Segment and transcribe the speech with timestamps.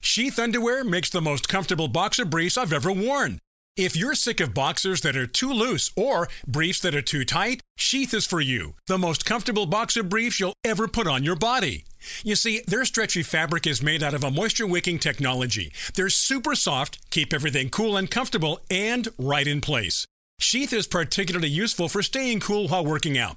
[0.00, 3.38] Sheath underwear makes the most comfortable boxer briefs I've ever worn.
[3.76, 7.60] If you're sick of boxers that are too loose or briefs that are too tight,
[7.76, 8.74] Sheath is for you.
[8.86, 11.84] The most comfortable boxer briefs you'll ever put on your body.
[12.24, 15.72] You see, their stretchy fabric is made out of a moisture wicking technology.
[15.94, 20.06] They're super soft, keep everything cool and comfortable, and right in place.
[20.38, 23.36] Sheath is particularly useful for staying cool while working out.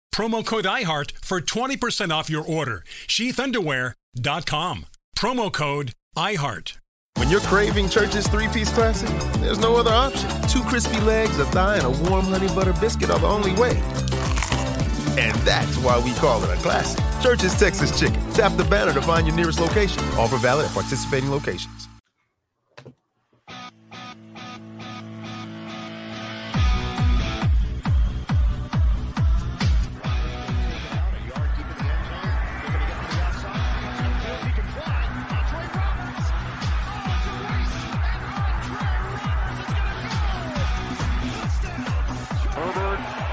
[0.13, 2.83] Promo code IHEART for 20% off your order.
[3.07, 4.85] Sheathunderwear.com.
[5.15, 6.77] Promo code IHEART.
[7.15, 9.09] When you're craving Church's three piece classic,
[9.39, 10.29] there's no other option.
[10.49, 13.77] Two crispy legs, a thigh, and a warm honey butter biscuit are the only way.
[15.17, 17.03] And that's why we call it a classic.
[17.21, 18.19] Church's Texas Chicken.
[18.33, 20.03] Tap the banner to find your nearest location.
[20.17, 21.87] Offer valid at participating locations.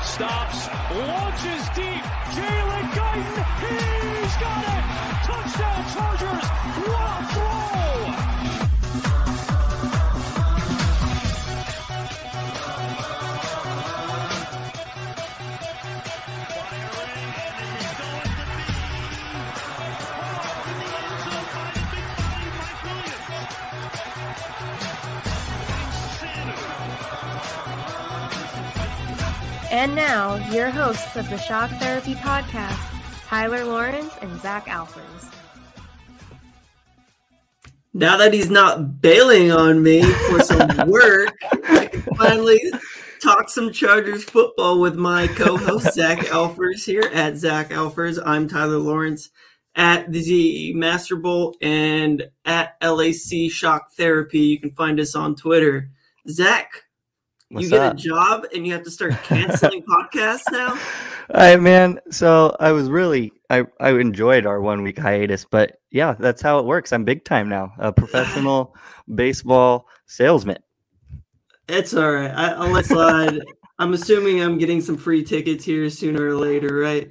[0.04, 2.04] Stops, launches deep.
[2.34, 4.84] Jalen Guyton, he's got it.
[5.26, 6.37] Touchdown Chargers.
[29.70, 32.78] And now, your hosts of the Shock Therapy Podcast,
[33.26, 35.30] Tyler Lawrence and Zac Alfers.
[37.92, 41.34] Now that he's not bailing on me for some work,
[41.68, 42.60] I can finally
[43.20, 48.18] talk some Chargers football with my co-host Zac Alfers here at Zac Alfers.
[48.24, 49.28] I'm Tyler Lawrence
[49.74, 54.40] at the Master Bowl and at LAC Shock Therapy.
[54.40, 55.90] You can find us on Twitter.
[56.26, 56.84] Zac,
[57.50, 57.94] What's you get up?
[57.94, 60.70] a job and you have to start canceling podcasts now.
[60.70, 61.98] All right, man.
[62.10, 66.58] So I was really I I enjoyed our one week hiatus, but yeah, that's how
[66.58, 66.92] it works.
[66.92, 68.74] I'm big time now, a professional
[69.14, 70.58] baseball salesman.
[71.68, 72.30] It's all right.
[72.30, 73.40] I, I'll let slide.
[73.78, 77.10] I'm assuming I'm getting some free tickets here sooner or later, right?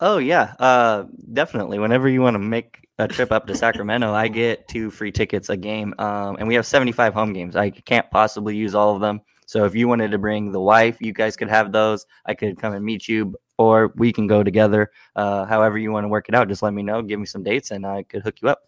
[0.00, 1.78] Oh yeah, uh, definitely.
[1.78, 5.48] Whenever you want to make a trip up to Sacramento, I get two free tickets
[5.48, 7.54] a game, um, and we have 75 home games.
[7.54, 9.20] I can't possibly use all of them.
[9.46, 12.04] So if you wanted to bring the wife, you guys could have those.
[12.26, 14.90] I could come and meet you, or we can go together.
[15.14, 17.00] Uh, however you want to work it out, just let me know.
[17.00, 18.60] Give me some dates, and I could hook you up.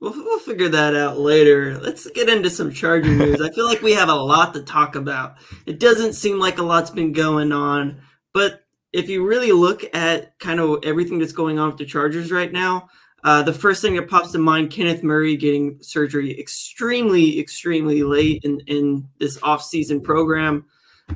[0.00, 1.78] We'll, we'll figure that out later.
[1.78, 3.40] Let's get into some Charger news.
[3.40, 5.36] I feel like we have a lot to talk about.
[5.66, 8.00] It doesn't seem like a lot's been going on,
[8.32, 12.30] but if you really look at kind of everything that's going on with the Chargers
[12.30, 12.88] right now,
[13.24, 18.44] uh, the first thing that pops to mind, Kenneth Murray getting surgery extremely, extremely late
[18.44, 20.64] in, in this offseason program.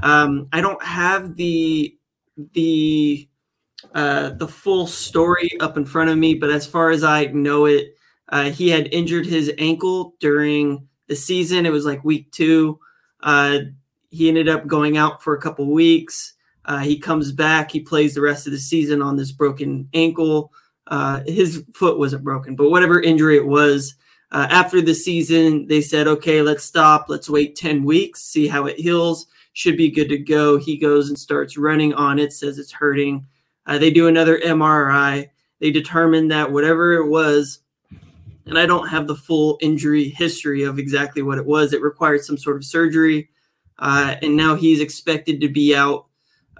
[0.03, 1.97] Um, I don't have the
[2.55, 3.29] the
[3.95, 7.67] uh, the full story up in front of me, but as far as I know
[7.67, 7.95] it,
[8.31, 11.67] uh, he had injured his ankle during the season.
[11.67, 12.79] It was like week two.
[13.21, 13.59] Uh,
[14.11, 16.35] he ended up going out for a couple weeks.
[16.65, 17.71] Uh, he comes back.
[17.71, 20.53] He plays the rest of the season on this broken ankle.
[20.93, 23.94] Uh, his foot wasn't broken, but whatever injury it was,
[24.31, 27.06] uh, after the season, they said, okay, let's stop.
[27.09, 29.27] Let's wait 10 weeks, see how it heals.
[29.55, 30.59] Should be good to go.
[30.59, 33.27] He goes and starts running on it, says it's hurting.
[33.65, 35.31] Uh, they do another MRI.
[35.61, 37.61] They determine that whatever it was,
[38.45, 41.73] and I don't have the full injury history of exactly what it was.
[41.73, 43.31] It required some sort of surgery,
[43.79, 46.05] uh, and now he's expected to be out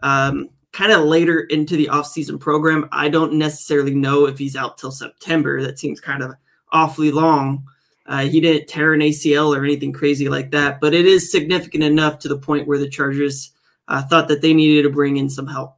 [0.03, 2.89] um, kind of later into the offseason program.
[2.93, 5.63] I don't necessarily know if he's out till September.
[5.63, 6.35] That seems kind of
[6.73, 7.67] awfully long.
[8.07, 11.85] Uh, he didn't tear an ACL or anything crazy like that, but it is significant
[11.85, 13.53] enough to the point where the Chargers
[13.89, 15.77] uh, thought that they needed to bring in some help.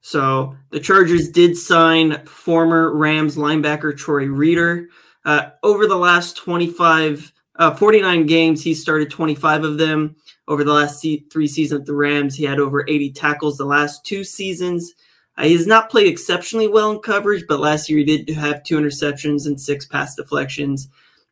[0.00, 4.88] So the Chargers did sign former Rams linebacker Troy Reeder.
[5.24, 10.14] Uh, over the last 25, uh, 49 games, he started 25 of them.
[10.48, 14.04] Over the last three seasons at the Rams, he had over 80 tackles the last
[14.04, 14.94] two seasons.
[15.36, 18.62] Uh, he has not played exceptionally well in coverage, but last year he did have
[18.62, 20.88] two interceptions and six pass deflections.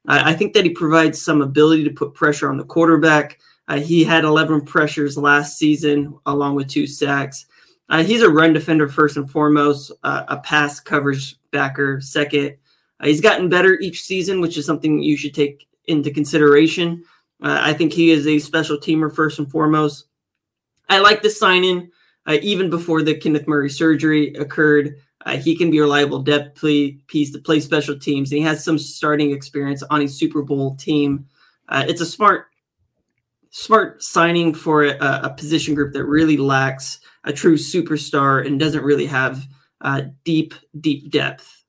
[0.06, 3.38] I think that he provides some ability to put pressure on the quarterback.
[3.68, 7.46] Uh, he had 11 pressures last season, along with two sacks.
[7.88, 12.56] Uh, he's a run defender first and foremost, uh, a pass coverage backer second.
[13.00, 17.02] Uh, he's gotten better each season, which is something you should take into consideration.
[17.44, 20.06] Uh, I think he is a special teamer first and foremost.
[20.88, 21.90] I like the sign in
[22.26, 24.96] uh, even before the Kenneth Murray surgery occurred.
[25.26, 28.32] Uh, he can be a reliable depth play, piece to play special teams.
[28.32, 31.26] And he has some starting experience on a Super Bowl team.
[31.70, 32.46] it's a smart
[33.56, 38.82] smart signing for a, a, position group that really lacks a true superstar and doesn't
[38.82, 39.46] really have
[39.80, 41.62] uh, deep, deep depth.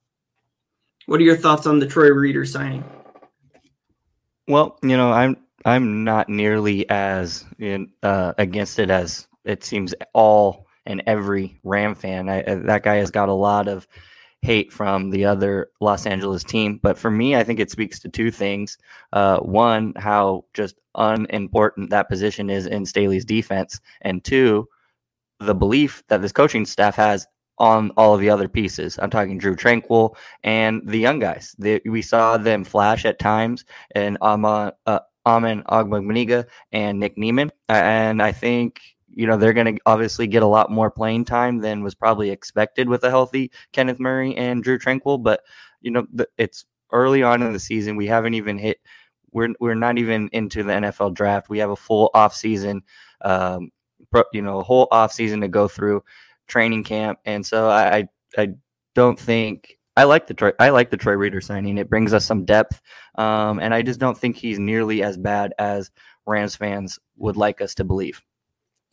[1.06, 2.84] What are your thoughts on the Troy Reeder signing?
[4.48, 9.94] Well, you know, I'm I'm not nearly as in, uh, against it as it seems
[10.14, 12.30] all and every Ram fan.
[12.30, 13.88] I, that guy has got a lot of
[14.42, 16.80] hate from the other Los Angeles team.
[16.82, 18.78] But for me, I think it speaks to two things.
[19.12, 24.68] Uh, one, how just unimportant that position is in Staley's defense, and two,
[25.40, 27.26] the belief that this coaching staff has
[27.58, 29.00] on all of the other pieces.
[29.02, 31.56] I'm talking Drew Tranquill and the young guys.
[31.86, 33.66] We saw them flash at times,
[33.96, 37.52] and Ama, uh, Amen Ogbongbemiga and Nick Niemann.
[37.70, 38.82] And I think
[39.16, 42.30] you know, they're going to obviously get a lot more playing time than was probably
[42.30, 45.24] expected with a healthy Kenneth Murray and Drew Tranquill.
[45.24, 45.42] But,
[45.82, 46.06] you know,
[46.38, 47.96] it's early on in the season.
[47.96, 48.80] We haven't even hit,
[49.32, 51.50] we're, we're not even into the NFL draft.
[51.50, 52.84] We have a full off season,
[53.22, 53.72] um,
[54.34, 56.04] you know, a whole off season to go through
[56.48, 57.20] training camp.
[57.24, 58.50] And so I, I
[58.96, 60.52] don't think I like the Troy.
[60.60, 61.78] I like the Troy Reeder signing.
[61.78, 62.82] It brings us some depth,
[63.16, 65.92] um, and I just don't think he's nearly as bad as
[66.26, 68.22] Rams fans would like us to believe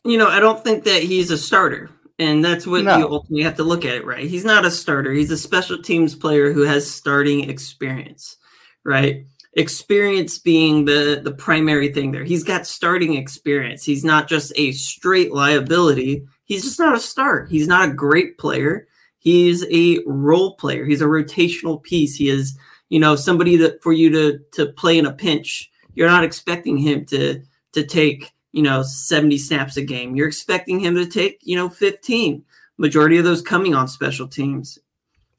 [0.05, 1.89] you know, I don't think that he's a starter.
[2.19, 2.97] And that's what no.
[2.97, 4.27] you ultimately have to look at it, right?
[4.27, 5.11] He's not a starter.
[5.11, 8.37] He's a special teams player who has starting experience,
[8.83, 9.25] right?
[9.53, 12.23] Experience being the the primary thing there.
[12.23, 13.83] He's got starting experience.
[13.83, 16.25] He's not just a straight liability.
[16.45, 17.49] He's just not a start.
[17.49, 18.87] He's not a great player.
[19.23, 20.85] He's a role player.
[20.85, 22.15] He's a rotational piece.
[22.15, 22.57] He is,
[22.89, 25.71] you know, somebody that for you to to play in a pinch.
[25.95, 27.41] You're not expecting him to
[27.71, 30.15] to take you know, 70 snaps a game.
[30.15, 32.45] You're expecting him to take, you know, 15,
[32.77, 34.79] majority of those coming on special teams.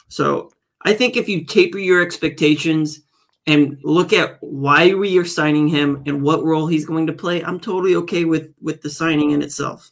[0.09, 0.51] So
[0.83, 3.01] I think if you taper your expectations
[3.47, 7.43] and look at why we are signing him and what role he's going to play,
[7.43, 9.91] I'm totally okay with with the signing in itself.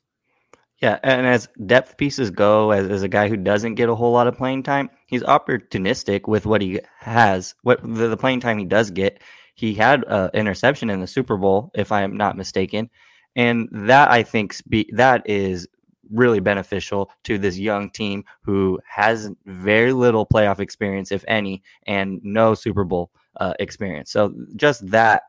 [0.82, 4.10] Yeah, and as depth pieces go, as, as a guy who doesn't get a whole
[4.10, 8.58] lot of playing time, he's opportunistic with what he has, what the, the playing time
[8.58, 9.22] he does get.
[9.54, 12.90] He had an interception in the Super Bowl, if I am not mistaken,
[13.36, 15.68] and that I think spe- that is
[16.10, 22.18] really beneficial to this young team who has very little playoff experience, if any, and
[22.24, 24.10] no Super Bowl uh, experience.
[24.10, 25.22] So just that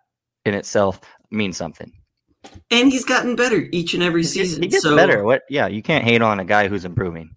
[0.45, 1.91] in itself means something.
[2.71, 4.63] And he's gotten better each and every season.
[4.63, 5.23] He gets so, better.
[5.23, 5.43] What?
[5.50, 7.35] Yeah, you can't hate on a guy who's improving.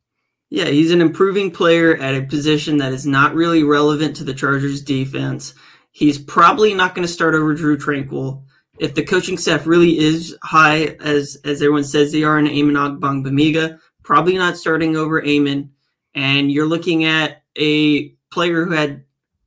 [0.48, 4.34] Yeah, he's an improving player at a position that is not really relevant to the
[4.34, 5.54] Chargers defense.
[5.90, 8.44] He's probably not going to start over Drew Tranquill.
[8.78, 12.75] if the coaching staff really is high as as everyone says they are in Amen
[12.75, 15.70] Ogbongbemiga, probably not starting over Amon.
[16.14, 19.04] And you're looking at a player who had,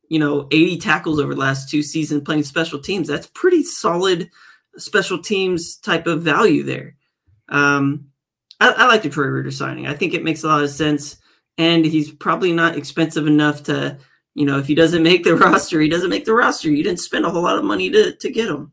[0.09, 3.07] you know, 80 tackles over the last two seasons playing special teams.
[3.07, 4.29] That's pretty solid
[4.79, 6.95] special teams type of value there.
[7.49, 8.09] Um,
[8.59, 9.87] I, I like the Troy signing.
[9.87, 11.17] I think it makes a lot of sense.
[11.57, 13.97] And he's probably not expensive enough to,
[14.33, 16.69] you know, if he doesn't make the roster, he doesn't make the roster.
[16.69, 18.71] You didn't spend a whole lot of money to, to get him.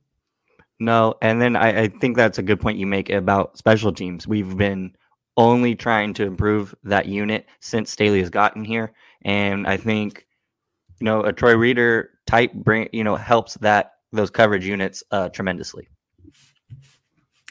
[0.78, 4.28] No, and then I, I think that's a good point you make about special teams.
[4.28, 4.94] We've been
[5.36, 10.26] only trying to improve that unit since Staley has gotten here, and I think
[11.00, 15.30] you know a Troy Reeder type bring you know helps that those coverage units uh,
[15.30, 15.88] tremendously.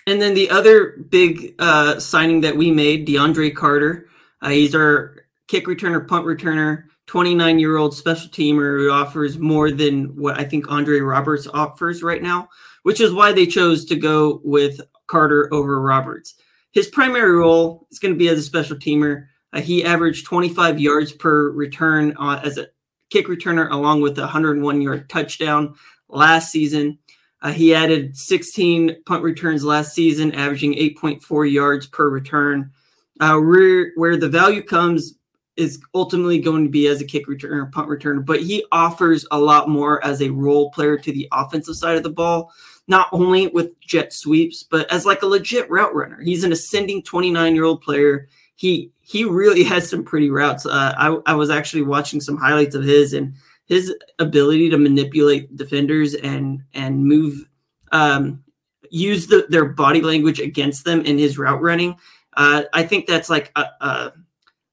[0.07, 4.07] And then the other big uh, signing that we made, DeAndre Carter.
[4.41, 5.15] Uh, he's our
[5.47, 10.43] kick returner, punt returner, 29 year old special teamer who offers more than what I
[10.43, 12.49] think Andre Roberts offers right now
[12.85, 16.35] which is why they chose to go with Carter over Roberts.
[16.71, 19.25] His primary role is going to be as a special teamer.
[19.51, 22.67] Uh, he averaged 25 yards per return uh, as a
[23.09, 25.73] kick returner, along with a 101 yard touchdown
[26.09, 26.99] last season.
[27.45, 32.71] Uh, he added 16 punt returns last season, averaging 8.4 yards per return.
[33.19, 35.13] Uh, where, where the value comes
[35.55, 39.37] is ultimately going to be as a kick returner, punt returner, but he offers a
[39.37, 42.51] lot more as a role player to the offensive side of the ball,
[42.87, 46.19] not only with jet sweeps, but as like a legit route runner.
[46.21, 48.27] He's an ascending 29 year old player.
[48.55, 50.65] He he really has some pretty routes.
[50.65, 53.35] Uh, I I was actually watching some highlights of his and
[53.65, 57.47] his ability to manipulate defenders and and move
[57.91, 58.43] um,
[58.89, 61.95] use the, their body language against them in his route running.
[62.37, 64.13] Uh, I think that's like a, a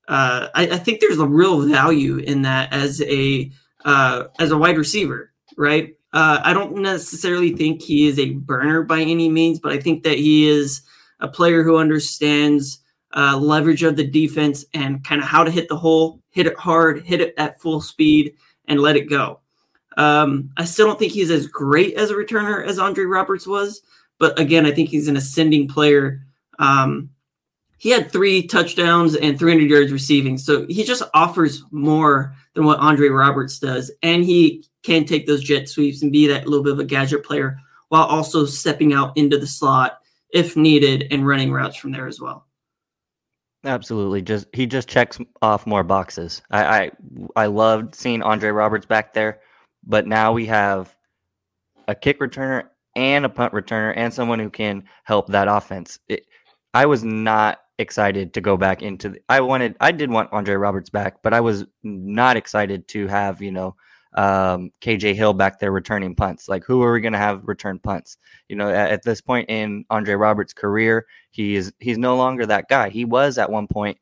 [0.08, 3.50] uh, I, I, think there's a real value in that as a
[3.84, 5.94] uh, as a wide receiver, right?
[6.12, 10.02] Uh, I don't necessarily think he is a burner by any means, but I think
[10.02, 10.82] that he is
[11.20, 12.80] a player who understands
[13.16, 16.58] uh, leverage of the defense and kind of how to hit the hole, hit it
[16.58, 18.34] hard, hit it at full speed,
[18.66, 19.40] and let it go.
[19.96, 23.82] Um, I still don't think he's as great as a returner as Andre Roberts was,
[24.18, 26.24] but again, I think he's an ascending player.
[26.58, 27.10] Um,
[27.82, 30.38] he had three touchdowns and 300 yards receiving.
[30.38, 33.90] So he just offers more than what Andre Roberts does.
[34.04, 37.24] And he can take those jet sweeps and be that little bit of a gadget
[37.24, 39.98] player while also stepping out into the slot
[40.30, 42.46] if needed and running routes from there as well.
[43.64, 44.22] Absolutely.
[44.22, 46.42] Just he just checks off more boxes.
[46.50, 46.90] I I,
[47.36, 49.40] I loved seeing Andre Roberts back there,
[49.84, 50.96] but now we have
[51.88, 52.64] a kick returner
[52.96, 55.98] and a punt returner and someone who can help that offense.
[56.08, 56.26] It,
[56.74, 60.54] I was not excited to go back into the, I wanted I did want Andre
[60.54, 63.76] Roberts back, but I was not excited to have, you know,
[64.14, 66.48] um, KJ Hill back there returning punts.
[66.48, 68.18] Like who are we going to have return punts?
[68.48, 72.46] You know, at, at, this point in Andre Roberts' career, he is he's no longer
[72.46, 72.90] that guy.
[72.90, 73.98] He was at one point.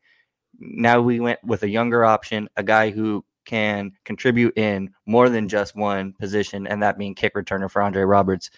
[0.59, 5.49] Now we went with a younger option, a guy who can contribute in more than
[5.49, 8.51] just one position, and that being kick returner for Andre Roberts.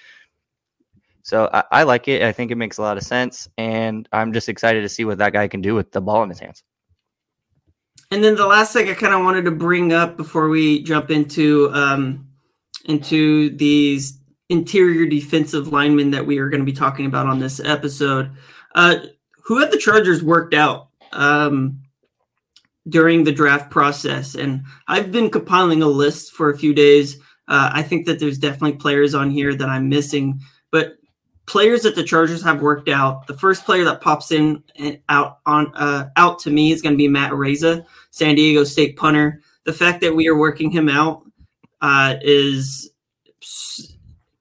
[1.23, 2.23] So I, I, like it.
[2.23, 5.19] I think it makes a lot of sense, and I'm just excited to see what
[5.19, 6.65] that guy can do with the ball in his hands.
[8.13, 11.11] And then the last thing I kind of wanted to bring up before we jump
[11.11, 12.29] into um,
[12.85, 17.59] into these interior defensive linemen that we are going to be talking about on this
[17.59, 18.31] episode,
[18.75, 18.97] uh,
[19.43, 21.81] who have the Chargers worked out um,
[22.87, 24.35] during the draft process?
[24.35, 27.17] And I've been compiling a list for a few days.
[27.49, 30.39] Uh, I think that there's definitely players on here that I'm missing,
[30.71, 30.97] but
[31.47, 33.27] players that the Chargers have worked out.
[33.27, 36.95] The first player that pops in and out on uh, out to me is going
[36.95, 39.41] to be Matt Araiza, San Diego State punter.
[39.65, 41.25] The fact that we are working him out
[41.81, 42.91] uh, is,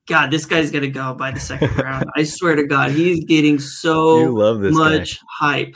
[0.07, 2.05] God, this guy's going to go by the second round.
[2.15, 5.25] I swear to God, he's getting so much guy.
[5.29, 5.75] hype.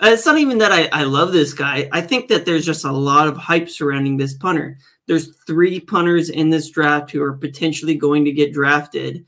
[0.00, 1.88] Uh, it's not even that I, I love this guy.
[1.90, 4.78] I think that there's just a lot of hype surrounding this punter.
[5.06, 9.26] There's three punters in this draft who are potentially going to get drafted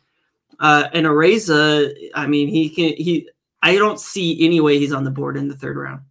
[0.61, 3.29] uh, and Araiza, I mean, he can he.
[3.62, 6.02] I don't see any way he's on the board in the third round.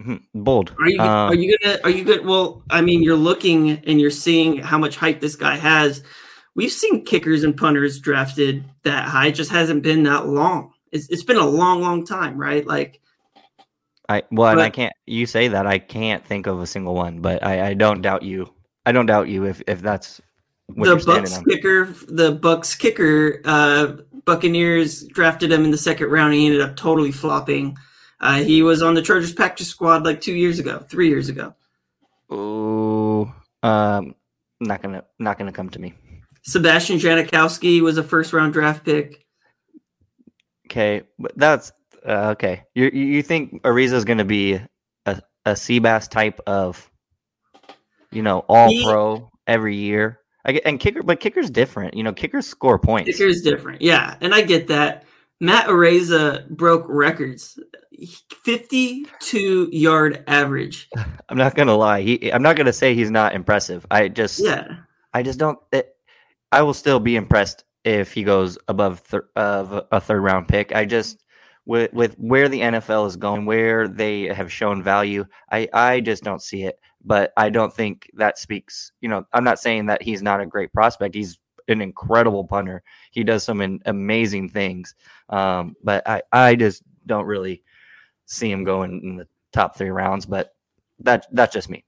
[0.00, 0.42] Mm-hmm.
[0.42, 0.74] Bold.
[0.78, 2.24] Are you uh, are you gonna are you good?
[2.24, 6.04] Well, I mean, you're looking and you're seeing how much hype this guy has.
[6.54, 9.28] We've seen kickers and punters drafted that high.
[9.28, 10.72] It just hasn't been that long.
[10.90, 12.66] It's, it's been a long, long time, right?
[12.66, 13.00] Like,
[14.08, 14.92] I well, but, I can't.
[15.06, 18.22] You say that I can't think of a single one, but I, I don't doubt
[18.22, 18.52] you.
[18.86, 20.20] I don't doubt you if if that's
[20.68, 26.34] the Bucs kicker, the Bucs kicker, uh, Buccaneers drafted him in the second round.
[26.34, 27.76] He ended up totally flopping.
[28.20, 31.54] Uh, he was on the Chargers practice squad like two years ago, three years ago.
[32.30, 33.32] Oh,
[33.62, 34.14] um,
[34.60, 35.94] not gonna, not gonna come to me.
[36.42, 39.24] Sebastian Janikowski was a first round draft pick.
[40.66, 41.72] Okay, but that's
[42.06, 42.62] uh, okay.
[42.74, 44.60] You you think Araiza is going to be
[45.06, 46.90] a a Seabass type of,
[48.10, 50.17] you know, all he, pro every year?
[50.44, 51.94] And kicker, but kicker's different.
[51.94, 53.10] You know, kickers score points.
[53.10, 53.82] Kicker's different.
[53.82, 55.04] Yeah, and I get that.
[55.40, 57.58] Matt Araiza broke records.
[58.44, 60.88] 52 yard average.
[61.28, 62.02] I'm not gonna lie.
[62.02, 63.84] He, I'm not gonna say he's not impressive.
[63.90, 64.76] I just, yeah,
[65.12, 65.58] I just don't.
[65.72, 65.94] It,
[66.52, 69.02] I will still be impressed if he goes above
[69.36, 70.74] of a third round pick.
[70.74, 71.24] I just
[71.66, 76.22] with with where the NFL is going, where they have shown value, I I just
[76.22, 78.92] don't see it but I don't think that speaks.
[79.00, 81.14] You know, I'm not saying that he's not a great prospect.
[81.14, 81.38] He's
[81.68, 82.82] an incredible punter.
[83.10, 84.94] He does some amazing things,
[85.28, 87.62] um, but I I just don't really
[88.26, 90.26] see him going in the top three rounds.
[90.26, 90.54] But
[91.00, 91.84] that that's just me.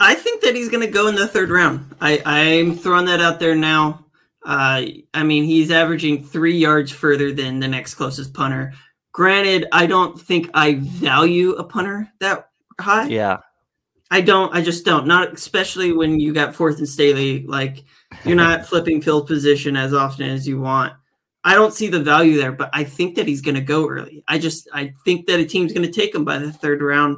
[0.00, 1.94] I think that he's going to go in the third round.
[2.00, 4.06] I, I'm throwing that out there now.
[4.42, 8.72] Uh, I mean, he's averaging three yards further than the next closest punter.
[9.12, 12.49] Granted, I don't think I value a punter that
[12.80, 13.06] high.
[13.06, 13.38] Yeah.
[14.10, 14.54] I don't.
[14.54, 15.06] I just don't.
[15.06, 17.46] Not especially when you got fourth and Staley.
[17.46, 17.84] Like
[18.24, 20.94] you're not flipping field position as often as you want.
[21.42, 24.24] I don't see the value there, but I think that he's going to go early.
[24.28, 27.16] I just I think that a team's going to take him by the third round.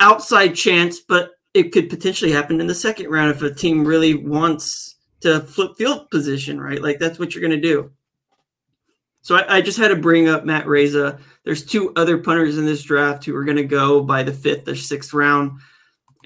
[0.00, 4.14] Outside chance, but it could potentially happen in the second round if a team really
[4.14, 6.82] wants to flip field position, right?
[6.82, 7.90] Like that's what you're going to do.
[9.26, 11.18] So I, I, just had to bring up Matt Araiza.
[11.42, 14.68] There's two other punters in this draft who are going to go by the fifth
[14.68, 15.58] or sixth round,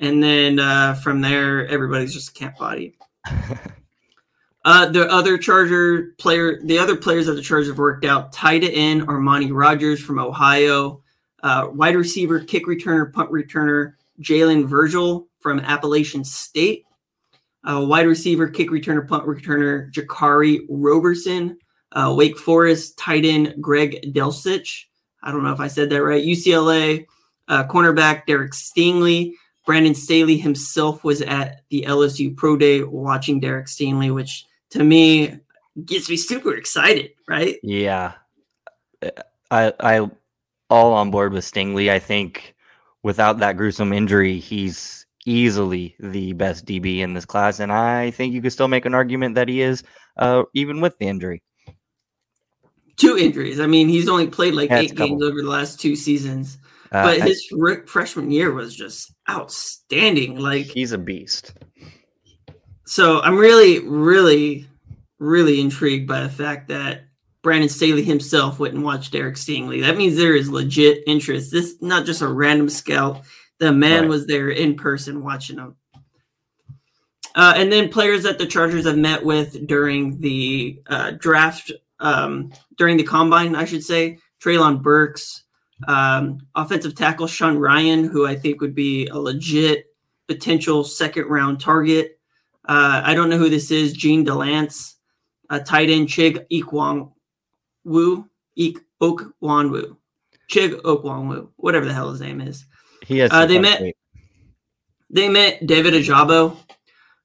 [0.01, 2.99] and then uh, from there, everybody's just a camp body.
[4.67, 8.65] uh, the other Charger player, the other players that the Chargers have worked out, tied
[8.65, 11.03] it in Armani Rogers from Ohio,
[11.43, 16.85] uh, wide receiver, kick returner, punt returner Jalen Virgil from Appalachian State,
[17.65, 21.57] uh, wide receiver, kick returner, punt returner Jaquarii Roberson,
[21.93, 24.85] uh, Wake Forest tight end Greg Dulcich.
[25.23, 26.25] I don't know if I said that right.
[26.25, 27.07] UCLA
[27.49, 29.35] uh, cornerback Derek Stingley.
[29.67, 35.39] Brandon Staley himself was at the LSU Pro Day watching Derek Stingley, which to me
[35.85, 37.57] gets me super excited, right?
[37.63, 38.15] Yeah.
[39.51, 40.11] I I
[40.71, 41.91] all on board with Stingley.
[41.91, 42.55] I think
[43.03, 48.33] without that gruesome injury, he's easily the best DB in this class, and I think
[48.33, 49.83] you could still make an argument that he is,
[50.17, 51.43] uh, even with the injury.
[53.01, 53.61] Two injuries.
[53.61, 56.59] I mean, he's only played like eight games over the last two seasons,
[56.93, 57.47] uh, but his
[57.87, 60.39] freshman year was just outstanding.
[60.39, 61.55] Like he's a beast.
[62.85, 64.69] So I'm really, really,
[65.19, 67.05] really intrigued by the fact that
[67.43, 69.81] Brandon Staley himself went and watched Derek Stingley.
[69.81, 71.51] That means there is legit interest.
[71.51, 73.23] This not just a random scout.
[73.61, 74.11] The man right.
[74.11, 75.77] was there in person watching him.
[77.35, 82.53] Uh, and then players that the Chargers have met with during the uh, draft, um,
[82.77, 84.19] during the combine, I should say.
[84.43, 85.45] Treylon Burks,
[85.87, 89.87] um, offensive tackle Sean Rhyan, who I think would be a legit
[90.27, 92.19] potential second round target.
[92.67, 93.93] Uh, I don't know who this is.
[93.93, 94.95] Jean Delance,
[95.51, 97.13] uh, tight end Chig Ekwong
[97.85, 99.97] Wu Ik Ok Wan Wu,
[100.51, 102.65] Chig Okwon Wu, whatever the hell his name is.
[103.07, 103.31] He has.
[103.33, 103.83] Uh, they met.
[105.13, 106.57] They met David Ojabo.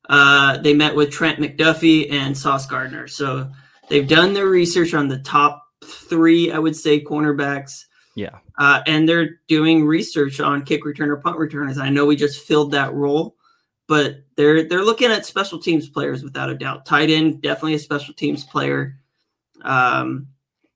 [0.09, 3.07] Uh, they met with Trent McDuffie and Sauce Gardner.
[3.07, 3.51] So
[3.89, 7.86] they've done their research on the top three, I would say, cornerbacks.
[8.15, 8.38] Yeah.
[8.58, 11.78] Uh, and they're doing research on kick returner, punt returners.
[11.78, 13.36] I know we just filled that role,
[13.88, 16.86] but they're they're looking at special teams players without a doubt.
[16.86, 18.98] Tight end, definitely a special teams player.
[19.62, 20.28] Um,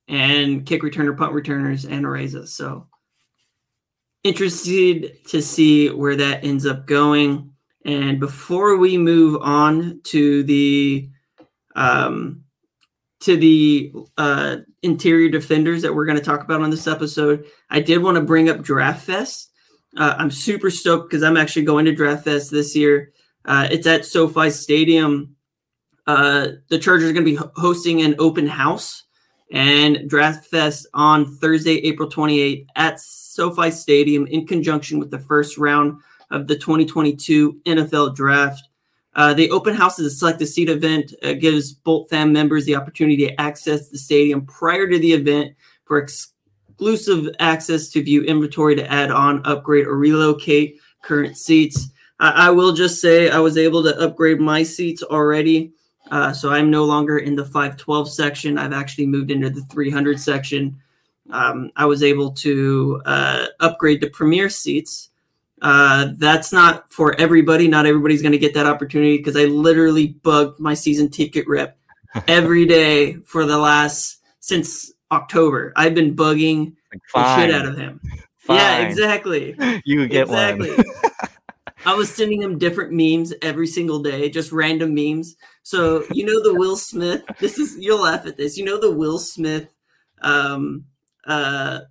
[0.07, 2.47] and kick returner, punt returners, and Araiza.
[2.47, 2.87] So
[4.23, 7.53] interested to see where that ends up going.
[7.85, 11.09] And before we move on to the
[11.75, 12.43] um,
[13.21, 17.79] to the uh, interior defenders that we're going to talk about on this episode, I
[17.79, 19.51] did want to bring up Draft Fest.
[19.97, 23.11] Uh, I'm super stoked because I'm actually going to Draft Fest this year.
[23.45, 25.35] Uh, it's at SoFi Stadium.
[26.07, 29.03] Uh, the Chargers are going to be hosting an open house
[29.51, 35.57] and Draft Fest on Thursday, April 28th at SoFi Stadium in conjunction with the first
[35.57, 35.99] round
[36.31, 38.68] of the 2022 NFL Draft.
[39.19, 41.13] Uh, the open house is a select a seat event.
[41.21, 45.55] Uh, gives Bolt fam members the opportunity to access the stadium prior to the event
[45.83, 51.89] for exclusive access to view inventory to add on, upgrade, or relocate current seats.
[52.21, 55.73] I will just say I was able to upgrade my seats already.
[56.11, 58.57] Uh, so I'm no longer in the 512 section.
[58.57, 60.77] I've actually moved into the 300 section.
[61.29, 65.08] Um, I was able to uh, upgrade to premier seats.
[65.61, 67.67] Uh, that's not for everybody.
[67.67, 71.77] Not everybody's going to get that opportunity because I literally bugged my season ticket rep
[72.27, 75.73] every day for the last since October.
[75.75, 76.75] I've been bugging
[77.13, 77.99] the shit out of him.
[78.37, 78.57] Fine.
[78.57, 79.55] Yeah, exactly.
[79.85, 80.71] You get exactly.
[80.71, 80.85] one.
[81.85, 85.35] I was sending him different memes every single day, just random memes.
[85.63, 87.23] So you know the Will Smith.
[87.39, 88.57] This is you'll laugh at this.
[88.57, 89.69] You know the Will Smith,
[90.21, 90.85] um,
[91.25, 91.81] uh,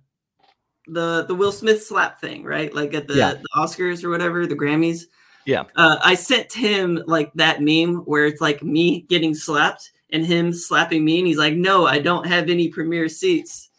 [0.91, 2.73] the the Will Smith slap thing, right?
[2.73, 3.33] Like at the, yeah.
[3.33, 5.05] the Oscars or whatever, the Grammys.
[5.45, 5.63] Yeah.
[5.75, 10.53] Uh, I sent him like that meme where it's like me getting slapped and him
[10.53, 13.69] slapping me, and he's like, "No, I don't have any premiere seats."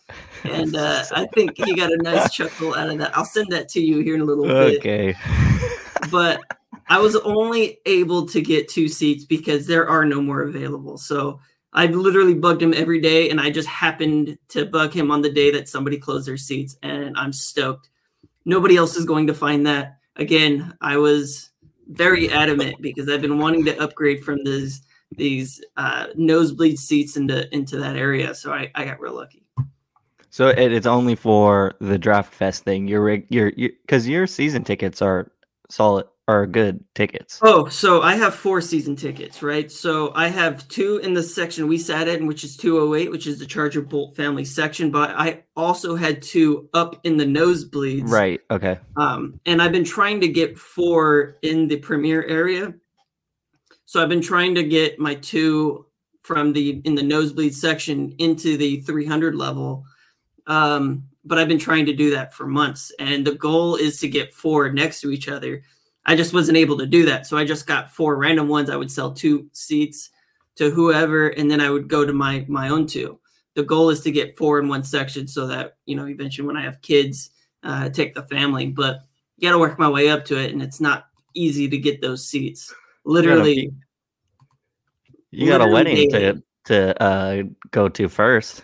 [0.44, 3.16] And uh, I think he got a nice chuckle out of that.
[3.16, 4.78] I'll send that to you here in a little bit.
[4.78, 5.14] Okay
[6.10, 6.40] but
[6.88, 10.98] I was only able to get two seats because there are no more available.
[10.98, 11.40] So
[11.72, 15.30] I've literally bugged him every day, and I just happened to bug him on the
[15.30, 17.88] day that somebody closed their seats, and I'm stoked.
[18.44, 19.98] Nobody else is going to find that.
[20.16, 21.50] Again, I was
[21.88, 24.82] very adamant because I've been wanting to upgrade from these
[25.16, 29.44] these uh, nosebleed seats into into that area, so I, I got real lucky.
[30.30, 32.88] So it, it's only for the draft fest thing.
[32.88, 35.30] Your your because your season tickets are
[35.68, 37.40] solid are good tickets.
[37.42, 39.70] Oh, so I have four season tickets, right?
[39.70, 43.38] So I have two in the section we sat in, which is 208, which is
[43.38, 48.08] the Charger Bolt family section, but I also had two up in the nosebleeds.
[48.08, 48.40] Right.
[48.50, 48.78] Okay.
[48.96, 52.74] Um, and I've been trying to get four in the premier area.
[53.86, 55.86] So I've been trying to get my two
[56.22, 59.84] from the in the nosebleed section into the 300 level.
[60.46, 64.08] Um, but I've been trying to do that for months, and the goal is to
[64.08, 65.62] get four next to each other.
[66.06, 68.70] I just wasn't able to do that, so I just got four random ones.
[68.70, 70.10] I would sell two seats
[70.56, 73.18] to whoever, and then I would go to my my own two.
[73.54, 76.56] The goal is to get four in one section, so that you know eventually when
[76.56, 77.30] I have kids,
[77.62, 78.68] uh, take the family.
[78.68, 79.00] But
[79.36, 82.00] you got to work my way up to it, and it's not easy to get
[82.00, 82.74] those seats.
[83.04, 83.72] Literally,
[85.30, 88.62] you got a, you got a wedding to to uh, go to first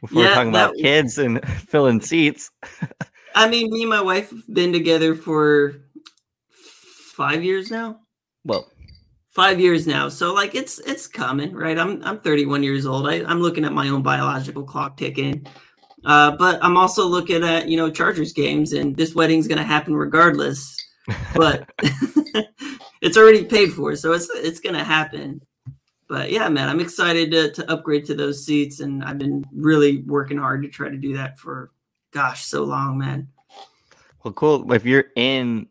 [0.00, 2.50] before yeah, talking about that, kids and filling seats.
[3.34, 5.76] I mean, me and my wife have been together for
[7.12, 8.00] five years now.
[8.44, 8.70] Well,
[9.30, 10.08] five years now.
[10.08, 11.78] So like it's it's coming, right?
[11.78, 13.08] I'm I'm 31 years old.
[13.08, 15.46] I, I'm looking at my own biological clock ticking.
[16.04, 19.94] Uh, but I'm also looking at you know Chargers games, and this wedding's gonna happen
[19.94, 20.76] regardless.
[21.34, 21.68] But
[23.00, 25.40] it's already paid for, so it's it's gonna happen
[26.12, 30.02] but yeah, man, I'm excited to, to upgrade to those seats, and I've been really
[30.02, 31.70] working hard to try to do that for,
[32.10, 33.28] gosh, so long, man.
[34.22, 34.70] Well, cool.
[34.74, 35.68] If you're in,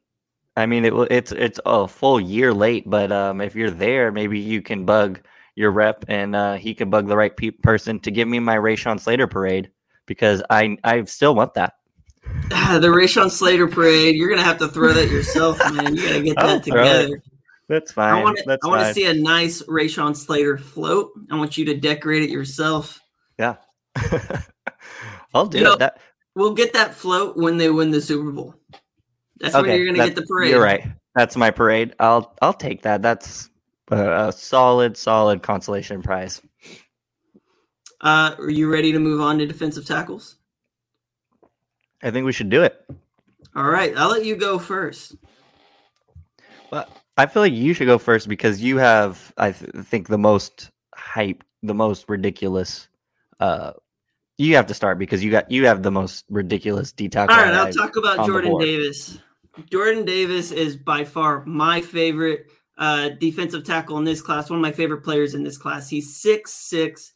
[0.62, 4.39] I mean, it, it's it's a full year late, but um, if you're there, maybe
[4.39, 5.19] you can bug
[5.56, 8.58] your rep, and uh, he can bug the right pe- person to give me my
[8.58, 9.71] Rashawn Slater parade
[10.06, 11.74] because I I still want that.
[12.50, 15.95] the Rashawn Slater parade, you're gonna have to throw that yourself, man.
[15.95, 17.24] You gotta get that together.
[17.67, 18.13] That's fine.
[18.13, 21.12] I want to, I want to see a nice Rashawn Slater float.
[21.32, 23.00] I want you to decorate it yourself.
[23.39, 23.56] Yeah.
[25.34, 26.00] I'll do you know, that.
[26.36, 28.56] We'll get that float when they win the Super Bowl.
[29.41, 30.51] That's okay, when you're gonna get the parade.
[30.51, 30.86] You're right.
[31.15, 31.93] That's my parade.
[31.99, 33.01] I'll I'll take that.
[33.01, 33.49] That's
[33.89, 36.41] a, a solid, solid consolation prize.
[38.01, 40.38] Uh, are you ready to move on to defensive tackles?
[42.04, 42.84] I think we should do it.
[43.56, 45.15] All right, I'll let you go first.
[46.71, 50.17] Well, I feel like you should go first because you have, I th- think, the
[50.17, 52.88] most hype, the most ridiculous.
[53.39, 53.73] Uh,
[54.38, 57.23] you have to start because you got you have the most ridiculous detail.
[57.23, 59.19] All right, I'll talk about Jordan Davis.
[59.69, 64.49] Jordan Davis is by far my favorite uh, defensive tackle in this class.
[64.49, 65.89] One of my favorite players in this class.
[65.89, 67.11] He's 6'6",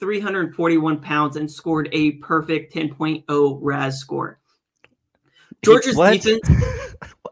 [0.00, 4.38] 341 pounds, and scored a perfect 10.0 RAS score.
[5.62, 6.48] Georgia's defense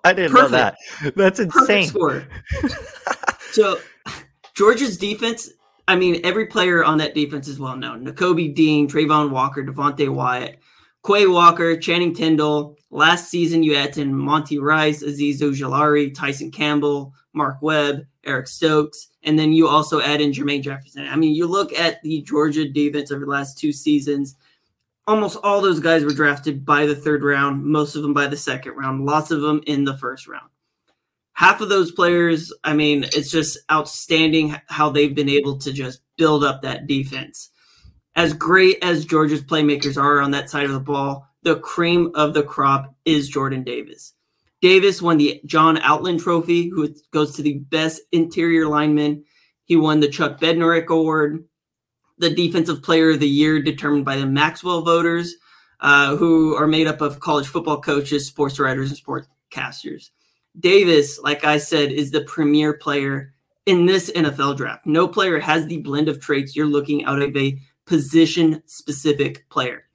[0.07, 0.53] I didn't Perfect.
[0.53, 0.59] know
[1.03, 1.15] that.
[1.17, 1.89] That's insane.
[1.89, 2.29] score.
[3.51, 3.81] so
[4.55, 5.51] Georgia's defense,
[5.89, 8.07] I mean, every player on that defense is well known.
[8.07, 10.61] Nakobe Dean, Travon Walker, Devonte Wyatt,
[11.05, 12.76] Quay Walker, Channing Tindall.
[12.97, 19.09] Last season, you had in Monty Rice, Azeez Ojulari, Tyson Campbell, Mark Webb, Eric Stokes,
[19.23, 21.07] and then you also add in Jermaine Jefferson.
[21.07, 24.37] I mean, you look at the Georgia defense over the last two seasons
[25.07, 28.37] almost all those guys were drafted by the third round, most of them by the
[28.37, 30.49] second round, lots of them in the first round.
[31.35, 36.01] Half of those players, I mean, it's just outstanding how they've been able to just
[36.17, 37.51] build up that defense.
[38.15, 42.35] As great as Georgia's playmakers are on that side of the ball, the cream of
[42.35, 44.15] the crop is Jordan Davis.
[44.61, 49.25] Davis won the John Outland Trophy, who goes to the best interior lineman.
[49.65, 51.45] He won the Chuck Bednarik Award
[52.19, 55.37] the defensive player of the year determined by the Maxwell voters,
[55.81, 60.11] uh, who are made up of college football coaches, sports writers, and sportscasters.
[60.59, 63.35] Davis, like I said, is the premier player
[63.67, 64.87] in this NFL draft.
[64.87, 69.86] No player has the blend of traits you're looking out of a position specific player.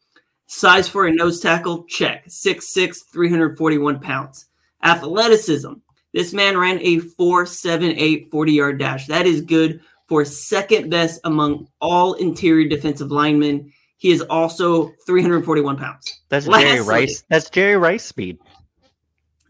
[0.54, 2.28] Size for a nose tackle, check.
[2.28, 4.48] 6'6, 341 pounds.
[4.84, 5.72] Athleticism.
[6.14, 9.08] This man ran a 4'7'8 40 yard dash.
[9.08, 13.72] That is good for second best among all interior defensive linemen.
[13.96, 16.20] He is also 341 pounds.
[16.28, 17.24] That's Lastly, Jerry Rice.
[17.30, 18.38] That's Jerry Rice speed.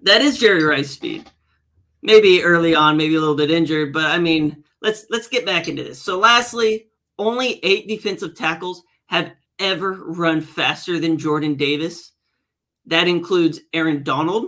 [0.04, 1.28] That is Jerry Rice speed.
[2.04, 5.68] Maybe early on, maybe a little bit injured, but I mean, let's let's get back
[5.68, 6.00] into this.
[6.00, 12.12] So lastly, only 8 defensive tackles have ever run faster than Jordan Davis.
[12.86, 14.48] That includes Aaron Donald,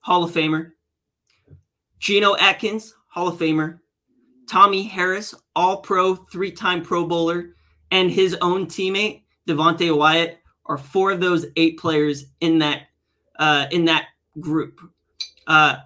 [0.00, 0.72] Hall of Famer,
[1.98, 3.80] Geno Atkins, Hall of Famer,
[4.46, 7.54] Tommie Harris, all pro, three time Pro Bowler,
[7.90, 12.82] and his own teammate, Devonte Wyatt, are four of those eight players in that
[13.38, 14.06] uh, in that
[14.40, 14.80] group.
[15.46, 15.76] Uh,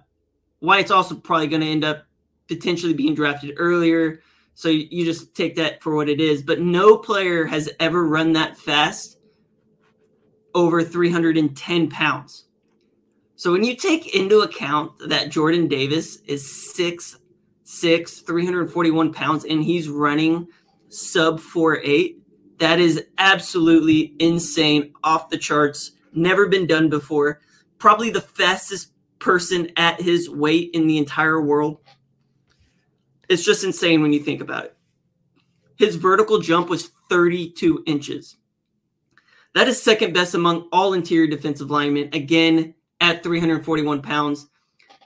[0.61, 2.05] Wyatt's also probably going to end up
[2.47, 4.21] potentially being drafted earlier.
[4.53, 6.41] So you just take that for what it is.
[6.43, 9.17] But no player has ever run that fast
[10.53, 12.45] over 310 pounds.
[13.35, 17.17] So when you take into account that Jordan Davis is six
[17.71, 20.47] six, 341 pounds, and he's running
[20.89, 22.17] sub four eight,
[22.59, 27.39] that is absolutely insane, off the charts, never been done before.
[27.77, 31.77] Probably the fastest person at his weight in the entire world.
[33.31, 34.75] It's just insane when you think about it.
[35.77, 38.35] His vertical jump was 32 inches.
[39.55, 44.47] That is second best among all interior defensive linemen, again at 341 pounds.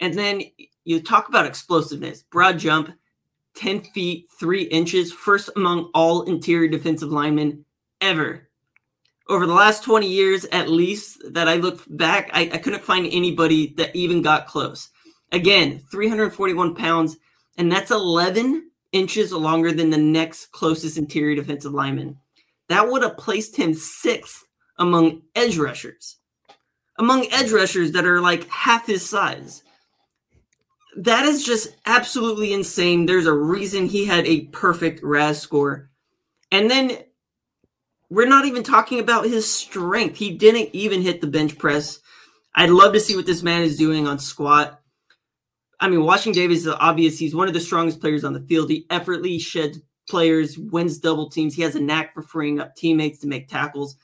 [0.01, 0.41] And then
[0.85, 2.93] you talk about explosiveness, broad jump,
[3.57, 7.63] 10 feet, 3 inches, first among all interior defensive linemen
[8.01, 8.49] ever.
[9.29, 13.05] Over the last 20 years, at least, that I looked back, I, I couldn't find
[13.05, 14.89] anybody that even got close.
[15.31, 17.17] Again, 341 pounds,
[17.57, 22.17] and that's 11 inches longer than the next closest interior defensive lineman.
[22.69, 24.45] That would have placed him sixth
[24.77, 26.17] among edge rushers,
[26.97, 29.63] among edge rushers that are like half his size
[30.95, 33.05] that is just absolutely insane.
[33.05, 35.89] There's a reason he had a perfect RAS score.
[36.51, 36.97] And then
[38.09, 40.17] we're not even talking about his strength.
[40.17, 41.99] He didn't even hit the bench press.
[42.55, 44.79] I'd love to see what this man is doing on squat.
[45.79, 47.19] I mean, Washington Davis is obvious.
[47.19, 48.69] He's one of the strongest players on the field.
[48.69, 51.55] He effortlessly sheds players, wins double teams.
[51.55, 53.97] He has a knack for freeing up teammates to make tackles.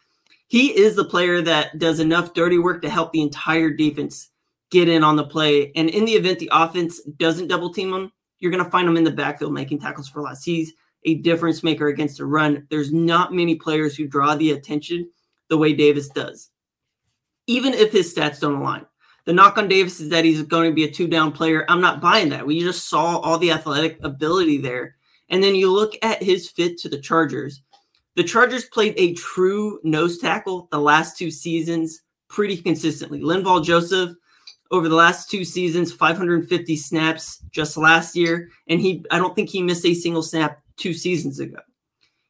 [0.48, 4.30] He is the player that does enough dirty work to help the entire defense
[4.70, 5.72] get in on the play.
[5.76, 8.98] And in the event the offense doesn't double team him, you're going to find him
[8.98, 10.44] in the backfield making tackles for less.
[10.44, 10.74] He's
[11.06, 12.68] a difference maker against a run.
[12.70, 15.10] There's not many players who draw the attention
[15.50, 16.50] the way Davis does,
[17.48, 18.86] even if his stats don't align.
[19.26, 21.66] The knock on Davis is that he's going to be a two down player.
[21.70, 22.46] I'm not buying that.
[22.46, 24.96] We just saw all the athletic ability there.
[25.30, 27.62] And then you look at his fit to the Chargers.
[28.16, 33.22] The Chargers played a true nose tackle the last two seasons pretty consistently.
[33.22, 34.12] Linval Joseph
[34.72, 39.50] over the last two seasons, 550 snaps just last year, and he I don't think
[39.50, 41.60] he missed a single snap two seasons ago.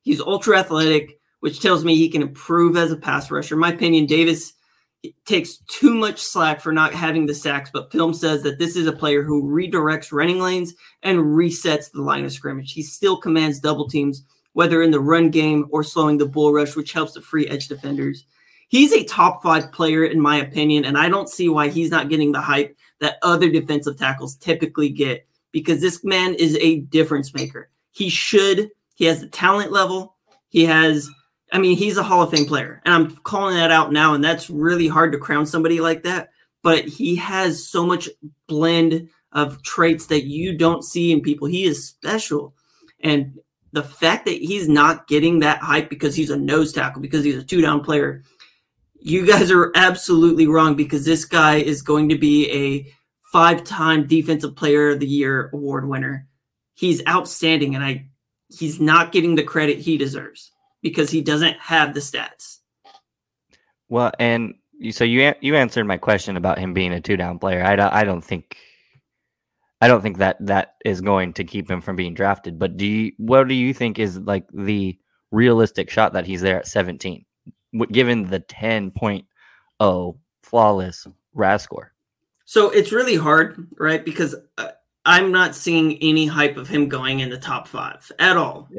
[0.01, 3.55] He's ultra athletic, which tells me he can improve as a pass rusher.
[3.55, 4.53] In my opinion, Davis
[5.25, 8.87] takes too much slack for not having the sacks, but film says that this is
[8.87, 12.73] a player who redirects running lanes and resets the line of scrimmage.
[12.73, 16.75] He still commands double teams, whether in the run game or slowing the bull rush,
[16.75, 18.25] which helps the free edge defenders
[18.71, 22.09] he's a top five player in my opinion, and I don't see why he's not
[22.09, 27.33] getting the hype that other defensive tackles typically get because this man is a difference
[27.33, 27.69] maker.
[27.91, 28.71] He should.
[28.95, 30.15] He has the talent level.
[30.49, 31.09] He has.
[31.51, 34.23] I mean, he's a Hall of Fame player, and I'm calling that out now, and
[34.23, 36.29] that's really hard to crown somebody like that.
[36.63, 38.07] But he has so much
[38.47, 41.47] blend of traits that you don't see in people.
[41.47, 42.53] He is special,
[43.01, 43.37] and
[43.73, 47.37] the fact that he's not getting that hype because he's a nose tackle, because he's
[47.37, 48.23] a two down player,
[48.99, 52.93] you guys are absolutely wrong because this guy is going to be a
[53.31, 56.27] five-time defensive player of the year award winner.
[56.73, 58.07] He's outstanding and I
[58.49, 62.59] he's not getting the credit he deserves because he doesn't have the stats.
[63.89, 64.55] Well, and
[64.91, 67.63] so you you answered my question about him being a two-down player.
[67.63, 68.57] I don't, I don't think
[69.81, 72.57] I don't think that that is going to keep him from being drafted.
[72.57, 74.97] But do you what do you think is like the
[75.31, 77.25] realistic shot that he's there at 17?
[77.91, 81.93] given the 10.0 flawless RAS score?
[82.45, 84.03] So it's really hard, right?
[84.03, 84.71] Because uh,
[85.05, 88.69] I'm not seeing any hype of him going in the top five at all.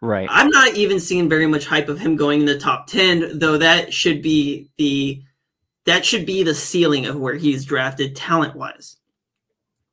[0.00, 0.28] Right.
[0.30, 3.58] I'm not even seeing very much hype of him going in the top 10, though
[3.58, 5.22] that should be the
[5.86, 8.96] that should be the ceiling of where he's drafted talent wise.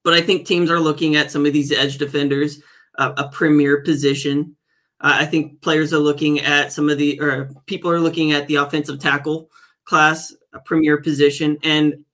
[0.04, 2.62] But I think teams are looking at some of these edge defenders,
[2.98, 4.56] uh, a premier position,
[5.02, 8.48] uh, I think players are looking at some of the, or people are looking at
[8.48, 9.50] the offensive tackle
[9.84, 11.58] class, a premier position.
[11.64, 12.06] And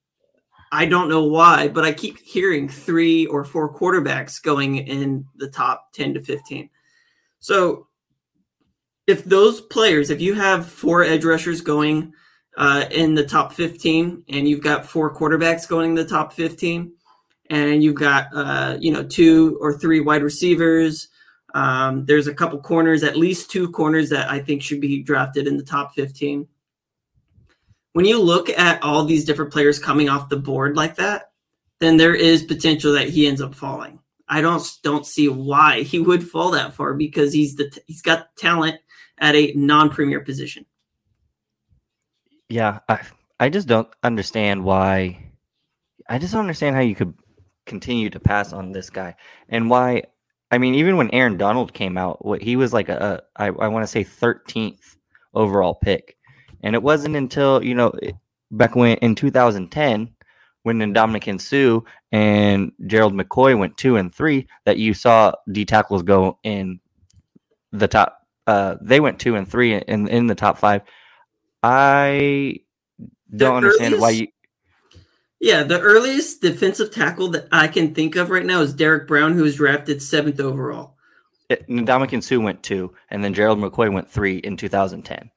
[0.72, 5.50] I don't know why, but I keep hearing three or four quarterbacks going in the
[5.50, 6.70] top 10 to 15.
[7.40, 7.88] So
[9.06, 12.14] if those players, if you have four edge rushers going
[12.58, 16.94] uh, in the top 15 and you've got four quarterbacks going in the top 15
[17.50, 21.10] and you've got, uh, you know, two or three wide receivers,
[21.54, 25.48] um, there's a couple corners, at least two corners that I think should be drafted
[25.48, 26.48] in the top 15.
[27.94, 31.32] When you look at all these different players coming off the board like that,
[31.80, 34.00] then there is potential that he ends up falling.
[34.28, 38.34] I don't don't see why he would fall that far because he's the he's got
[38.38, 38.78] talent
[39.18, 40.66] at a non-premier position.
[42.48, 43.02] Yeah, I
[43.40, 45.32] I just don't understand why.
[46.08, 47.14] I just don't understand how you could
[47.66, 49.16] continue to pass on this guy
[49.50, 50.04] and why
[50.52, 53.48] I mean, even when Aaron Donald came out, what he was like a, a I,
[53.48, 54.98] I want to say 13th
[55.34, 56.18] overall pick.
[56.62, 57.92] And it wasn't until, you know,
[58.52, 60.14] back when in 2010,
[60.64, 66.04] when Ndamukong Suh and Gerald McCoy went two and three, that you saw D tackles
[66.04, 66.80] go in
[67.72, 68.20] the top.
[68.46, 70.82] Uh, they went two and three in in the top five.
[71.64, 72.58] I
[73.36, 74.28] don't understand why you.
[75.40, 79.34] Yeah, the earliest defensive tackle that I can think of right now is Derrick Brown,
[79.34, 80.98] who was drafted seventh overall.
[81.50, 85.32] Ndamukong Suh went two, and then Gerald McCoy went three in 2010.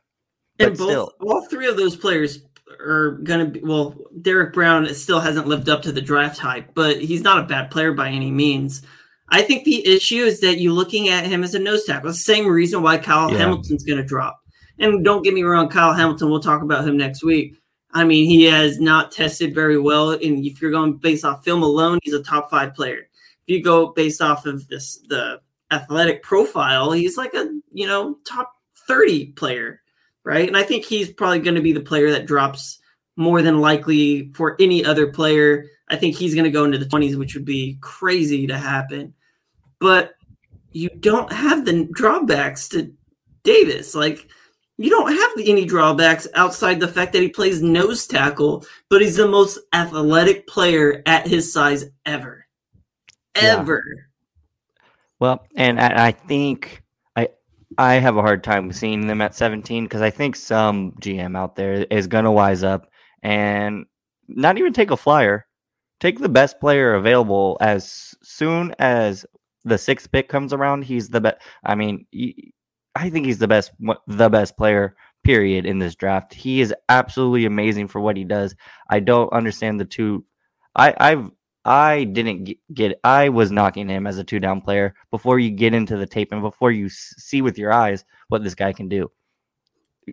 [0.59, 2.41] But and both, still, all three of those players
[2.81, 3.61] are going to be.
[3.61, 7.47] Well, Derrick Brown still hasn't lived up to the draft hype, but he's not a
[7.47, 8.83] bad player by any means.
[9.31, 12.11] I think the issue is that you're looking at him as a nose tackle.
[12.11, 13.39] The same reason why Kyle yeah.
[13.39, 14.39] Hamilton's going to drop.
[14.79, 16.31] And don't get me wrong, Kyle Hamilton.
[16.31, 17.57] We'll talk about him next week.
[17.93, 20.11] I mean, he has not tested very well.
[20.11, 23.09] And if you're going based off film alone, he's a top five player.
[23.47, 25.41] If you go based off of this the
[25.71, 28.53] athletic profile, he's like a you know top
[28.89, 29.81] 30 player,
[30.25, 30.49] right?
[30.49, 32.79] And I think he's probably going to be the player that drops
[33.17, 35.67] more than likely for any other player.
[35.89, 39.15] I think he's going to go into the 20s, which would be crazy to happen.
[39.79, 40.15] But
[40.73, 42.93] you don't have the drawbacks to
[43.45, 43.95] Davis.
[43.95, 44.29] Like,
[44.77, 49.17] you don't have any drawbacks outside the fact that he plays nose tackle, but he's
[49.17, 52.47] the most athletic player at his size ever.
[53.37, 53.83] Ever.
[53.87, 54.03] Yeah.
[55.21, 56.83] Well, and I, I think
[57.79, 61.57] I have a hard time seeing them at 17 because I think some GM out
[61.57, 62.89] there is going to wise up
[63.23, 63.87] and
[64.29, 65.47] not even take a flyer.
[66.01, 69.25] Take the best player available as soon as
[69.65, 70.85] the sixth pick comes around.
[70.85, 71.37] He's the best.
[71.65, 72.07] I mean,
[72.95, 73.73] I think he's the best,
[74.07, 74.97] the best player.
[75.23, 76.35] Period in this draft.
[76.35, 78.55] He is absolutely amazing for what he does.
[78.91, 80.23] I don't understand the two.
[80.77, 81.31] I, I've
[81.65, 85.75] I didn't get, I was knocking him as a two down player before you get
[85.75, 89.11] into the tape and before you see with your eyes what this guy can do.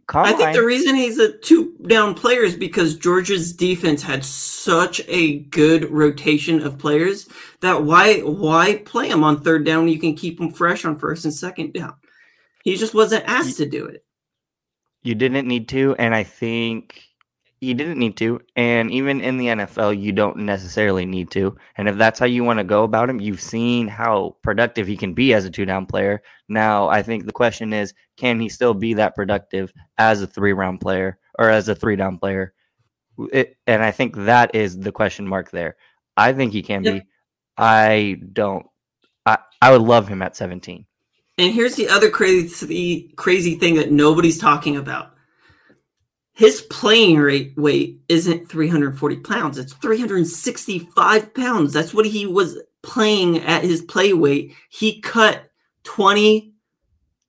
[0.08, 4.24] Combine, I think the reason he's a two down player is because Georgia's defense had
[4.24, 7.28] such a good rotation of players
[7.60, 11.26] that why why play him on third down you can keep him fresh on first
[11.26, 11.96] and second down.
[12.64, 14.06] He just wasn't asked you, to do it.
[15.04, 17.04] You didn't need to, and I think
[17.62, 18.42] you didn't need to.
[18.56, 21.56] And even in the NFL, you don't necessarily need to.
[21.78, 24.98] And if that's how you want to go about him, you've seen how productive he
[24.98, 26.24] can be as a two down player.
[26.50, 30.54] Now, I think the question is can he still be that productive as a three
[30.54, 32.54] round player or as a three down player?
[33.32, 35.76] It, and I think that is the question mark there.
[36.18, 36.94] I think he can yep.
[36.96, 37.08] be.
[37.58, 38.66] I don't.
[39.28, 40.84] I, I would love him at 17.
[41.38, 45.11] And here's the other crazy crazy thing that nobody's talking about
[46.34, 49.58] his playing rate weight isn't 340 pounds.
[49.58, 51.74] It's 365 pounds.
[51.74, 54.56] That's what he was playing at his play weight.
[54.70, 55.50] He cut
[55.84, 56.54] 20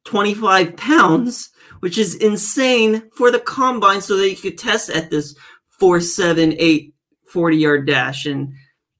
[0.04, 5.34] 25 pounds which is insane for the combine so that he could test at this
[5.80, 6.94] 4 7 8
[7.26, 8.24] 40 yard dash.
[8.26, 8.52] And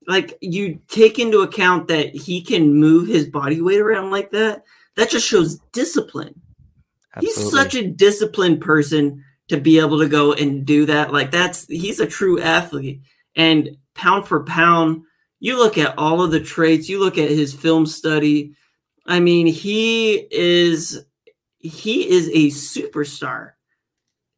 [0.09, 4.65] like you take into account that he can move his body weight around like that
[4.97, 6.35] that just shows discipline.
[7.15, 7.43] Absolutely.
[7.43, 11.13] he's such a disciplined person to be able to go and do that.
[11.13, 13.03] Like that's he's a true athlete.
[13.37, 15.03] And pound for pound,
[15.41, 18.55] you look at all of the traits, you look at his film study.
[19.05, 21.05] I mean, he is
[21.59, 23.53] he is a superstar.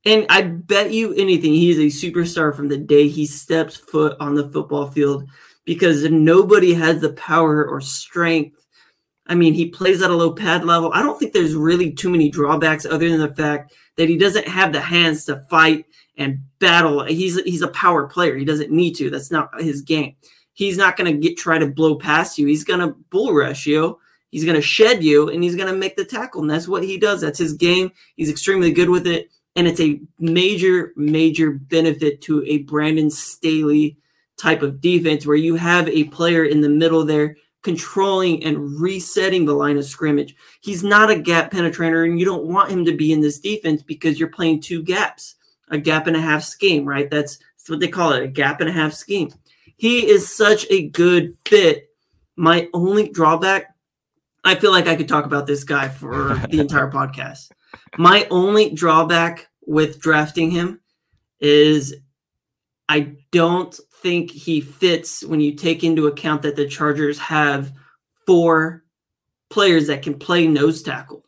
[0.05, 4.17] And I bet you anything, he is a superstar from the day he steps foot
[4.19, 5.31] on the football field
[5.65, 8.67] because nobody has the power or strength.
[9.29, 10.91] I mean, he plays at a low pad level.
[10.93, 14.49] I don't think there's really too many drawbacks other than the fact that he doesn't
[14.49, 17.05] have the hands to fight and battle.
[17.05, 18.37] He's he's a power player.
[18.37, 19.11] He doesn't need to.
[19.11, 20.17] That's not his game.
[20.53, 22.47] He's not going to get try to blow past you.
[22.47, 23.99] He's going to bull rush you.
[24.31, 26.41] He's going to shed you, and he's going to make the tackle.
[26.41, 27.21] And that's what he does.
[27.21, 27.93] That's his game.
[28.17, 33.97] He's extremely good with it, and it's a major major benefit to a Brandon Staley
[34.37, 39.45] type of defense where you have a player in the middle there controlling and resetting
[39.45, 40.37] the line of scrimmage.
[40.61, 43.83] He's not a gap penetrator, and you don't want him to be in this defense
[43.83, 45.35] because you're playing two gaps,
[45.71, 47.11] a gap and a half scheme, right?
[47.11, 49.33] That's, that's what they call it, a gap and a half scheme.
[49.77, 51.89] He is such a good fit.
[52.37, 53.75] My only drawback,
[54.45, 57.51] I feel like I could talk about this guy for the entire podcast.
[57.97, 60.81] My only drawback with drafting him
[61.41, 61.95] is
[62.89, 67.73] I don't think he fits when you take into account that the Chargers have
[68.27, 68.85] four
[69.49, 71.25] players that can play nose tackle.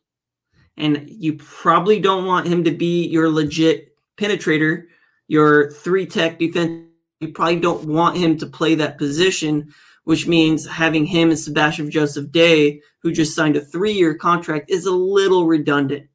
[0.77, 4.85] And you probably don't want him to be your legit penetrator,
[5.27, 6.83] your three tech defense.
[7.21, 9.73] You probably don't want him to play that position,
[10.05, 14.71] which means having him and Sebastian Joseph Day, who just signed a three year contract,
[14.71, 16.09] is a little redundant,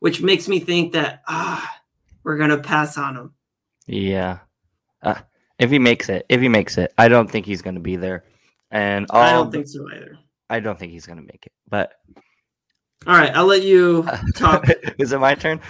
[0.00, 1.70] which makes me think that, ah,
[2.24, 3.34] we're gonna pass on him.
[3.86, 4.38] Yeah.
[5.02, 5.16] Uh,
[5.62, 7.94] if he makes it, if he makes it, I don't think he's going to be
[7.94, 8.24] there.
[8.72, 10.18] And all, I don't think so either.
[10.50, 11.52] I don't think he's going to make it.
[11.68, 11.92] But
[13.06, 14.04] All right, I'll let you
[14.34, 14.64] talk.
[14.98, 15.60] is it my turn?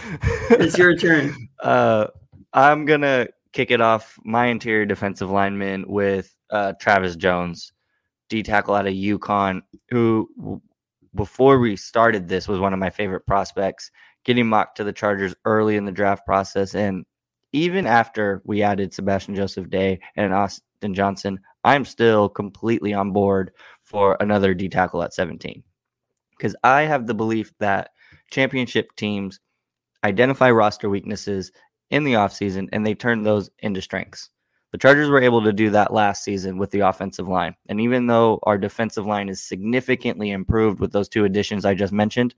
[0.51, 1.36] it's your turn.
[1.62, 2.09] Uh,
[2.53, 4.18] I'm gonna kick it off.
[4.24, 7.72] My interior defensive lineman with uh, Travis Jones,
[8.28, 10.61] D tackle out of UConn, who
[11.14, 13.93] before we started this was one of my favorite prospects.
[14.24, 17.05] Getting mocked to the Chargers early in the draft process, and
[17.53, 23.53] even after we added Sebastian Joseph Day and Austin Johnson, I'm still completely on board
[23.82, 25.62] for another D tackle at 17
[26.36, 27.90] because I have the belief that
[28.30, 29.38] championship teams
[30.05, 31.53] identify roster weaknesses
[31.90, 34.30] in the offseason and they turn those into strengths.
[34.72, 37.55] The Chargers were able to do that last season with the offensive line.
[37.68, 41.92] And even though our defensive line is significantly improved with those two additions I just
[41.92, 42.34] mentioned,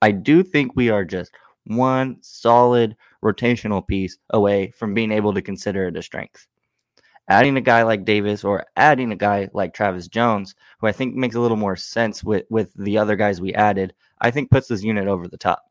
[0.00, 1.30] I do think we are just
[1.66, 6.46] one solid rotational piece away from being able to consider it a strength.
[7.28, 11.14] Adding a guy like Davis or adding a guy like Travis Jones, who I think
[11.14, 14.68] makes a little more sense with, with the other guys we added, I think puts
[14.68, 15.62] this unit over the top.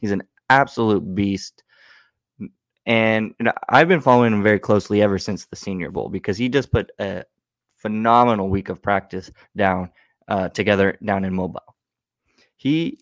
[0.00, 1.64] He's an absolute beast.
[2.84, 6.36] And you know, I've been following him very closely ever since the Senior Bowl because
[6.36, 7.24] he just put a
[7.76, 9.90] phenomenal week of practice down
[10.28, 11.74] uh, together down in Mobile.
[12.56, 12.98] He,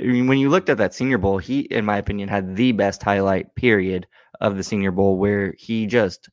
[0.00, 3.54] when you looked at that Senior Bowl, he, in my opinion, had the best highlight
[3.54, 4.06] period
[4.40, 6.28] of the Senior Bowl where he just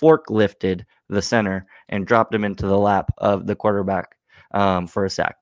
[0.00, 4.16] forklifted the center and dropped him into the lap of the quarterback
[4.52, 5.36] um, for a sack.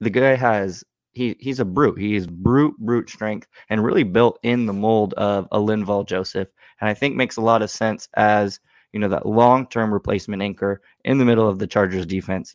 [0.00, 1.98] The guy has he he's a brute.
[1.98, 6.48] He's brute brute strength and really built in the mold of a Linval Joseph,
[6.80, 8.60] and I think makes a lot of sense as
[8.92, 12.54] you know that long term replacement anchor in the middle of the Chargers defense.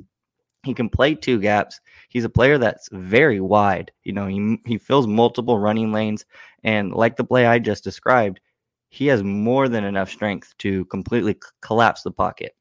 [0.63, 1.79] He can play two gaps.
[2.16, 3.91] He's a player that's very wide.
[4.05, 6.24] You know, he he fills multiple running lanes,
[6.63, 8.39] and like the play I just described,
[8.88, 12.55] he has more than enough strength to completely c- collapse the pocket.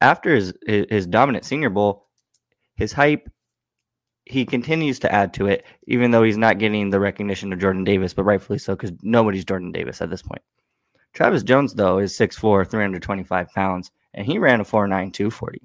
[0.00, 2.06] After his his dominant Senior Bowl,
[2.76, 3.28] his hype
[4.24, 7.82] he continues to add to it, even though he's not getting the recognition of Jordan
[7.82, 10.42] Davis, but rightfully so because nobody's Jordan Davis at this point.
[11.12, 15.60] Travis Jones, though, is 6'4, 325 pounds, and he ran a 4'9, 240.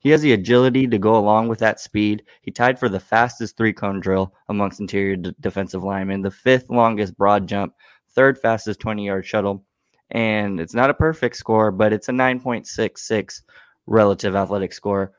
[0.00, 2.22] He has the agility to go along with that speed.
[2.42, 6.70] He tied for the fastest three cone drill amongst interior d- defensive linemen, the fifth
[6.70, 7.74] longest broad jump,
[8.10, 9.64] third fastest 20 yard shuttle.
[10.10, 13.42] And it's not a perfect score, but it's a 9.66
[13.86, 15.12] relative athletic score,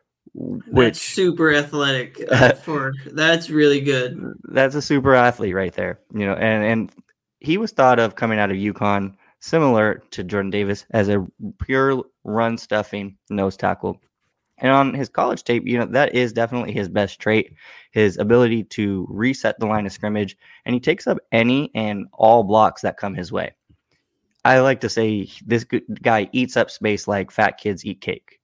[0.71, 4.33] That's super athletic uh, for that's really good.
[4.45, 5.99] that's a super athlete right there.
[6.13, 6.91] You know, and and
[7.39, 11.25] he was thought of coming out of UConn, similar to Jordan Davis, as a
[11.61, 13.99] pure run stuffing nose tackle.
[14.61, 17.53] And on his college tape, you know, that is definitely his best trait,
[17.91, 22.43] his ability to reset the line of scrimmage, and he takes up any and all
[22.43, 23.53] blocks that come his way.
[24.45, 25.65] I like to say this
[26.01, 28.39] guy eats up space like fat kids eat cake.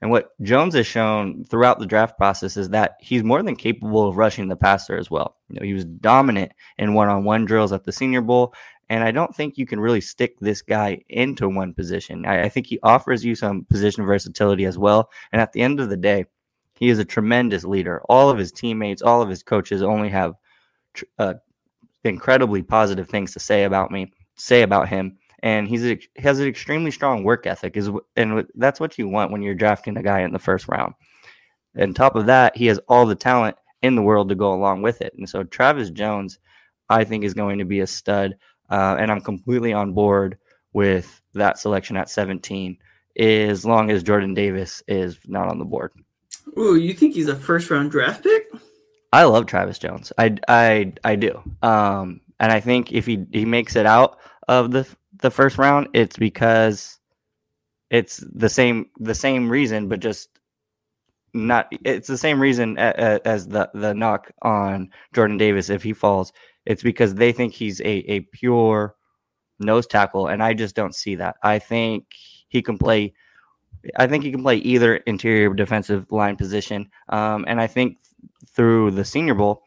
[0.00, 4.08] And what Jones has shown throughout the draft process is that he's more than capable
[4.08, 5.36] of rushing the passer as well.
[5.48, 8.52] You know, he was dominant in one-on-one drills at the Senior Bowl,
[8.92, 12.26] and I don't think you can really stick this guy into one position.
[12.26, 15.08] I, I think he offers you some position versatility as well.
[15.32, 16.26] And at the end of the day,
[16.74, 18.02] he is a tremendous leader.
[18.10, 20.34] All of his teammates, all of his coaches only have
[20.92, 21.34] tr- uh,
[22.04, 25.16] incredibly positive things to say about me, say about him.
[25.42, 29.08] And he's a, he has an extremely strong work ethic, is and that's what you
[29.08, 30.92] want when you're drafting a guy in the first round.
[31.74, 34.82] And top of that, he has all the talent in the world to go along
[34.82, 35.14] with it.
[35.16, 36.38] And so Travis Jones,
[36.90, 38.36] I think, is going to be a stud.
[38.70, 40.38] Uh, and I'm completely on board
[40.72, 42.76] with that selection at 17,
[43.18, 45.92] as long as Jordan Davis is not on the board.
[46.58, 48.50] Ooh, you think he's a first round draft pick?
[49.12, 50.12] I love Travis Jones.
[50.16, 51.42] I, I, I do.
[51.62, 54.86] Um, and I think if he, he makes it out of the
[55.22, 56.98] the first round, it's because
[57.90, 60.28] it's the same the same reason, but just
[61.32, 61.72] not.
[61.84, 65.92] It's the same reason a, a, as the the knock on Jordan Davis if he
[65.92, 66.32] falls.
[66.66, 68.94] It's because they think he's a a pure
[69.58, 71.36] nose tackle, and I just don't see that.
[71.42, 72.06] I think
[72.48, 73.14] he can play.
[73.96, 77.98] I think he can play either interior defensive line position, um, and I think
[78.48, 79.62] through the Senior Bowl,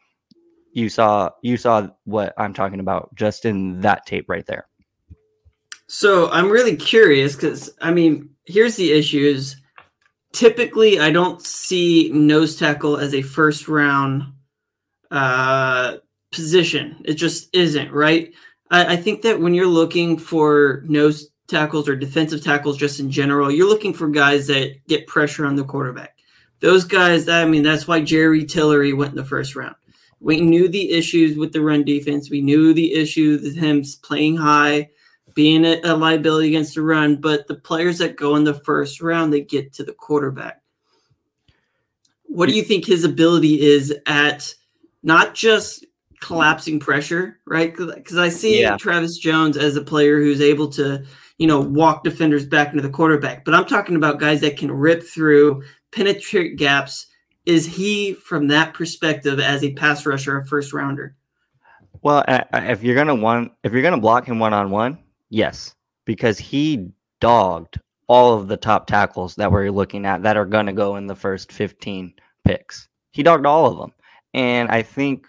[0.72, 4.66] you saw you saw what I'm talking about just in that tape right there.
[5.88, 9.56] So I'm really curious because I mean, here's the issues.
[10.32, 14.24] Typically, I don't see nose tackle as a first round
[15.10, 15.96] uh,
[16.36, 17.02] position.
[17.04, 18.32] It just isn't right.
[18.70, 23.10] I, I think that when you're looking for nose tackles or defensive tackles, just in
[23.10, 26.18] general, you're looking for guys that get pressure on the quarterback.
[26.60, 29.74] Those guys, I mean, that's why Jerry Tillery went in the first round.
[30.20, 32.30] We knew the issues with the run defense.
[32.30, 34.90] We knew the issues with him playing high,
[35.34, 37.16] being a, a liability against the run.
[37.16, 40.62] But the players that go in the first round, they get to the quarterback.
[42.24, 44.52] What do you think his ability is at
[45.02, 45.86] not just
[46.20, 47.76] collapsing pressure, right?
[47.76, 48.76] Because I see Yeah.
[48.76, 51.04] Travis Jones as a player who's able to,
[51.38, 53.44] you know, walk defenders back into the quarterback.
[53.44, 55.62] But I'm talking about guys that can rip through,
[55.92, 57.06] penetrate gaps.
[57.44, 61.14] Is he, from that perspective, as a pass rusher, a first rounder?
[62.02, 64.98] Well, if you're gonna one, if you're gonna block him one on one,
[65.30, 66.90] yes, because he
[67.20, 71.06] dogged all of the top tackles that we're looking at that are gonna go in
[71.06, 72.12] the first 15
[72.44, 72.88] picks.
[73.10, 73.92] He dogged all of them,
[74.34, 75.26] and I think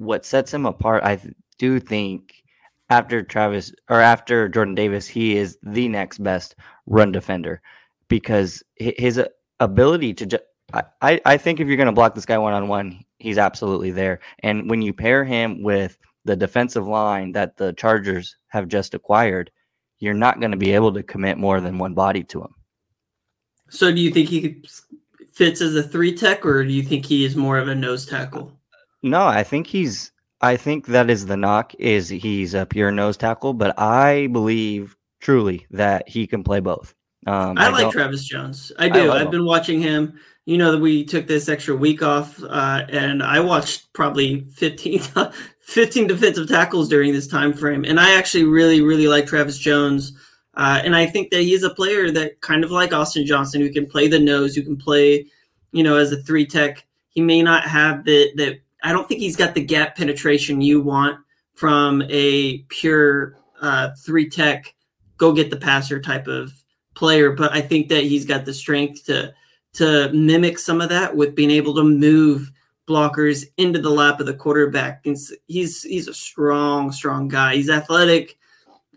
[0.00, 1.20] what sets him apart, I
[1.58, 2.42] do think
[2.88, 7.60] after Travis or after Jordan Davis, he is the next best run defender
[8.08, 9.22] because his
[9.60, 10.42] ability to just.
[10.72, 13.90] I- I think if you're going to block this guy one on one, he's absolutely
[13.90, 14.20] there.
[14.44, 19.50] And when you pair him with the defensive line that the Chargers have just acquired,
[19.98, 22.54] you're not going to be able to commit more than one body to him.
[23.68, 24.62] So, do you think he
[25.32, 28.06] fits as a three tech, or do you think he is more of a nose
[28.06, 28.59] tackle?
[29.02, 30.12] No, I think he's.
[30.42, 34.96] I think that is the knock is he's a pure nose tackle, but I believe
[35.20, 36.94] truly that he can play both.
[37.26, 38.72] Um, I, like don't- Travis Jones.
[38.78, 39.06] I do.
[39.08, 39.30] love I've him.
[39.32, 40.18] been watching him.
[40.46, 45.00] You know that we took this extra week off, uh, and I watched probably 15,
[45.60, 47.84] 15 defensive tackles during this time frame.
[47.84, 50.12] And I actually really, really like Travis Jones.
[50.54, 53.70] Uh, and I think that he's a player that kind of like Austin Johnson, who
[53.70, 55.26] can play the nose, who can play,
[55.72, 56.84] you know, as a three tech.
[57.10, 58.58] He may not have the the.
[58.82, 61.18] I don't think he's got the gap penetration you want
[61.54, 64.74] from a pure uh, three tech,
[65.16, 66.52] go get the passer type of
[66.94, 69.34] player, but I think that he's got the strength to
[69.72, 72.50] to mimic some of that with being able to move
[72.88, 75.06] blockers into the lap of the quarterback.
[75.06, 77.54] And s- he's he's a strong, strong guy.
[77.54, 78.36] He's athletic,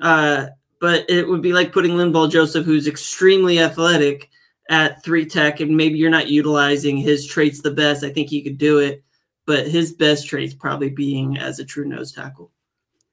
[0.01, 0.47] uh,
[0.79, 4.29] but it would be like putting Linval Joseph, who's extremely athletic,
[4.69, 8.03] at three tech, and maybe you're not utilizing his traits the best.
[8.03, 9.03] I think he could do it,
[9.45, 12.51] but his best traits probably being as a true nose tackle.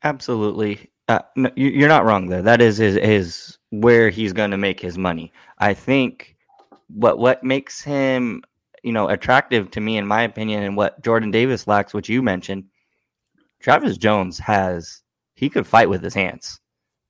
[0.03, 0.91] Absolutely.
[1.09, 2.43] Uh, no, you- you're not wrong there.
[2.43, 5.33] That is his, his where he's going to make his money.
[5.59, 6.37] I think
[6.89, 8.43] what what makes him,
[8.83, 12.23] you know, attractive to me, in my opinion, and what Jordan Davis lacks, which you
[12.23, 12.65] mentioned,
[13.61, 15.03] Travis Jones has
[15.35, 16.61] he could fight with his hands.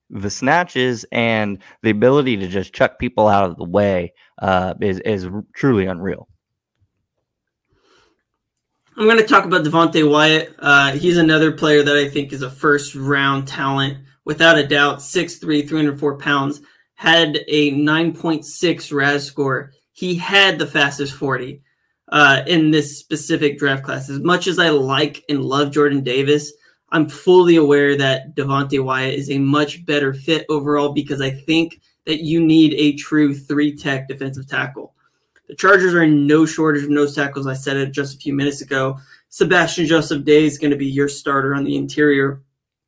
[0.09, 4.12] The snatches and the ability to just chuck people out of the way
[4.43, 6.27] uh, is is truly unreal.
[9.01, 10.55] I'm going to talk about Devonte Wyatt.
[10.59, 13.96] Uh, he's another player that I think is a first round talent,
[14.26, 14.98] without a doubt.
[14.98, 16.61] 6'3, 304 pounds,
[16.96, 19.72] had a 9.6 RAS score.
[19.92, 21.62] He had the fastest 40
[22.12, 24.11] uh, in this specific draft class.
[24.11, 26.53] As much as I like and love Jordan Davis,
[26.90, 31.80] I'm fully aware that Devonte Wyatt is a much better fit overall because I think
[32.05, 34.94] that you need a true three tech defensive tackle.
[35.51, 37.48] The Chargers are in no shortage of nose tackles.
[37.48, 39.01] I said it just a few minutes ago.
[39.30, 42.40] Sebastian Joseph Day is going to be your starter on the interior.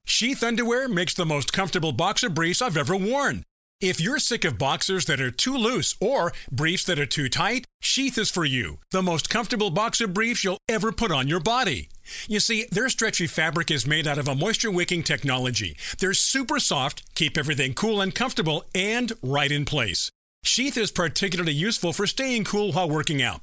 [0.04, 3.42] Sheath underwear makes the most comfortable boxer briefs I've ever worn.
[3.80, 7.64] If you're sick of boxers that are too loose or briefs that are too tight,
[7.80, 8.78] Sheath is for you.
[8.92, 11.88] The most comfortable boxer briefs you'll ever put on your body.
[12.28, 15.76] You see, their stretchy fabric is made out of a moisture wicking technology.
[15.98, 20.12] They're super soft, keep everything cool and comfortable, and right in place.
[20.44, 23.42] Sheath is particularly useful for staying cool while working out.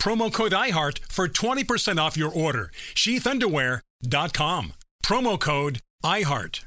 [0.00, 2.70] promo code iHeart for 20% off your order.
[2.94, 4.72] sheathunderwear.com,
[5.04, 6.64] promo code iHeart.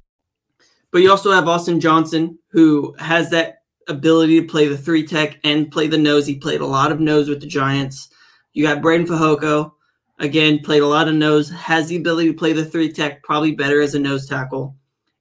[0.91, 5.39] But you also have Austin Johnson, who has that ability to play the three tech
[5.43, 6.27] and play the nose.
[6.27, 8.09] He played a lot of nose with the Giants.
[8.53, 9.71] You got Breiden Fehoko,
[10.19, 13.53] again, played a lot of nose, has the ability to play the three tech, probably
[13.53, 14.75] better as a nose tackle.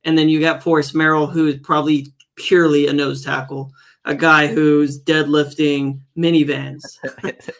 [0.04, 3.72] And then you got Forrest Merrill, who is probably purely a nose tackle,
[4.04, 6.82] a guy who's deadlifting minivans.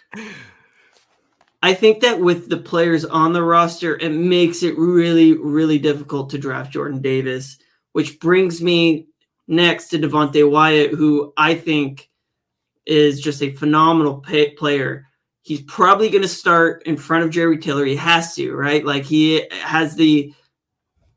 [1.62, 6.30] I think that with the players on the roster, it makes it really, really difficult
[6.30, 7.57] to draft Jordan Davis,
[7.93, 9.07] which brings me
[9.47, 12.11] next to Devonte Wyatt, who I think
[12.84, 15.07] is just a phenomenal pay- player.
[15.43, 17.90] He's probably going to start in front of Jerry Tillery.
[17.90, 18.84] He has to, right?
[18.84, 20.32] Like he has the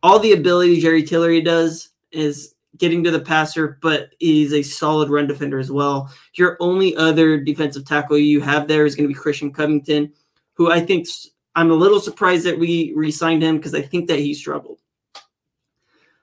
[0.03, 5.09] all the ability Jerry Tillery does is getting to the passer, but he's a solid
[5.09, 6.11] run defender as well.
[6.35, 10.11] Your only other defensive tackle you have there is going to be Christian Covington,
[10.53, 11.07] who I think
[11.55, 14.79] I'm a little surprised that we re-signed him because I think that he struggled.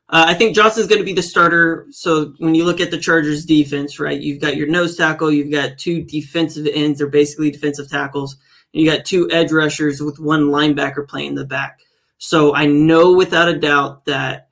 [0.09, 1.87] Uh, I think Johnson's going to be the starter.
[1.91, 5.51] So when you look at the Chargers defense, right, you've got your nose tackle, you've
[5.51, 8.37] got two defensive ends, they're basically defensive tackles,
[8.75, 11.81] and you got two edge rushers with one linebacker playing the back.
[12.19, 14.51] So I know without a doubt that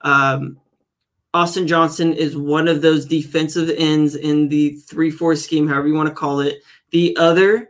[0.00, 0.58] um,
[1.36, 5.92] Austin Johnson is one of those defensive ends in the 3 4 scheme, however you
[5.92, 6.62] want to call it.
[6.92, 7.68] The other,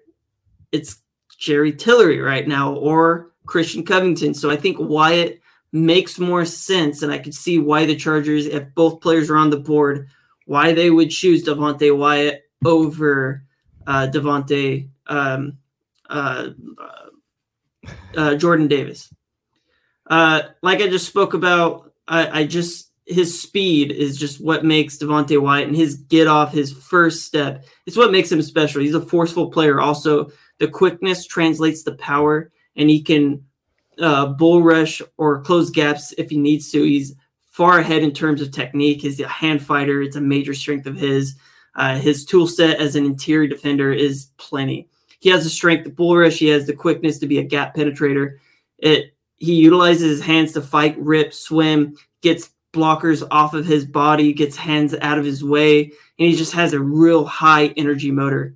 [0.71, 1.03] it's
[1.37, 4.35] Jerry Tillery right now or Christian Covington.
[4.35, 5.41] So I think Wyatt
[5.73, 9.51] makes more sense, and I could see why the Chargers, if both players are on
[9.51, 10.11] the board,
[10.45, 13.43] why they would choose Devonte Wyatt over
[13.85, 15.59] uh, Devonte um,
[16.09, 16.51] uh,
[18.17, 19.13] uh, Jordan Davis.
[20.07, 24.99] Uh, like I just spoke about, I, I just his speed is just what makes
[24.99, 27.65] Devonte Wyatt and his get off his first step.
[27.87, 28.83] It's what makes him special.
[28.83, 29.81] He's a forceful player.
[29.81, 33.45] Also, the quickness translates to power, and he can
[34.01, 36.83] uh, bull rush or close gaps if he needs to.
[36.83, 37.15] He's
[37.47, 39.03] far ahead in terms of technique.
[39.03, 40.03] He's a hand fighter.
[40.03, 41.37] It's a major strength of his.
[41.77, 44.89] Uh, his tool set as an interior defender is plenty.
[45.21, 46.39] He has the strength to bull rush.
[46.39, 48.39] He has the quickness to be a gap penetrator.
[48.79, 54.33] It he utilizes his hands to fight, rip, swim, gets blockers off of his body,
[54.33, 58.55] gets hands out of his way, and he just has a real high energy motor.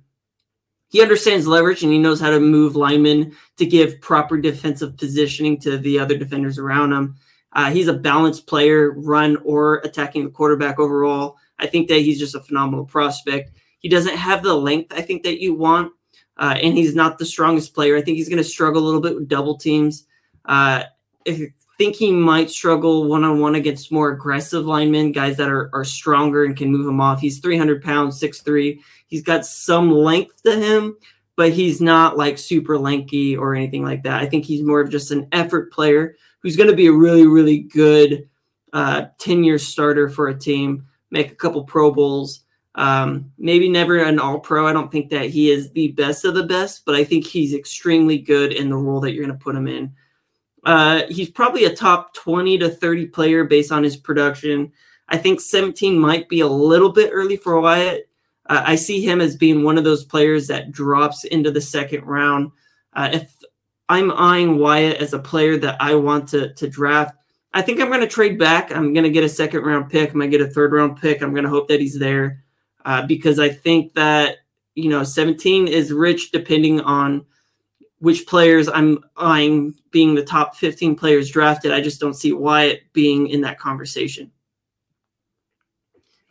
[0.89, 5.57] He understands leverage and he knows how to move linemen to give proper defensive positioning
[5.61, 7.15] to the other defenders around him.
[7.53, 11.37] Uh, he's a balanced player, run or attacking the quarterback overall.
[11.59, 13.51] I think that he's just a phenomenal prospect.
[13.79, 15.93] He doesn't have the length I think that you want,
[16.37, 17.95] uh, and he's not the strongest player.
[17.95, 20.05] I think he's going to struggle a little bit with double teams.
[20.45, 20.83] Uh,
[21.81, 25.83] think he might struggle one on one against more aggressive linemen, guys that are, are
[25.83, 27.19] stronger and can move him off.
[27.19, 28.79] He's 300 pounds, 6'3.
[29.07, 30.95] He's got some length to him,
[31.35, 34.21] but he's not like super lanky or anything like that.
[34.21, 37.25] I think he's more of just an effort player who's going to be a really,
[37.25, 38.29] really good
[38.73, 42.43] 10 uh, year starter for a team, make a couple Pro Bowls.
[42.75, 44.67] Um, maybe never an all pro.
[44.67, 47.55] I don't think that he is the best of the best, but I think he's
[47.55, 49.91] extremely good in the role that you're going to put him in.
[50.63, 54.71] Uh, he's probably a top 20 to 30 player based on his production.
[55.09, 58.09] I think 17 might be a little bit early for Wyatt.
[58.47, 62.05] Uh, I see him as being one of those players that drops into the second
[62.05, 62.51] round.
[62.93, 63.35] Uh, if
[63.89, 67.15] I'm eyeing Wyatt as a player that I want to, to draft,
[67.53, 68.71] I think I'm going to trade back.
[68.71, 70.09] I'm going to get a second round pick.
[70.09, 71.21] I'm going to get a third round pick.
[71.21, 72.43] I'm going to hope that he's there
[72.85, 74.37] uh, because I think that,
[74.75, 77.25] you know, 17 is rich depending on
[78.01, 81.71] which players I'm eyeing being the top 15 players drafted.
[81.71, 84.31] I just don't see Wyatt being in that conversation.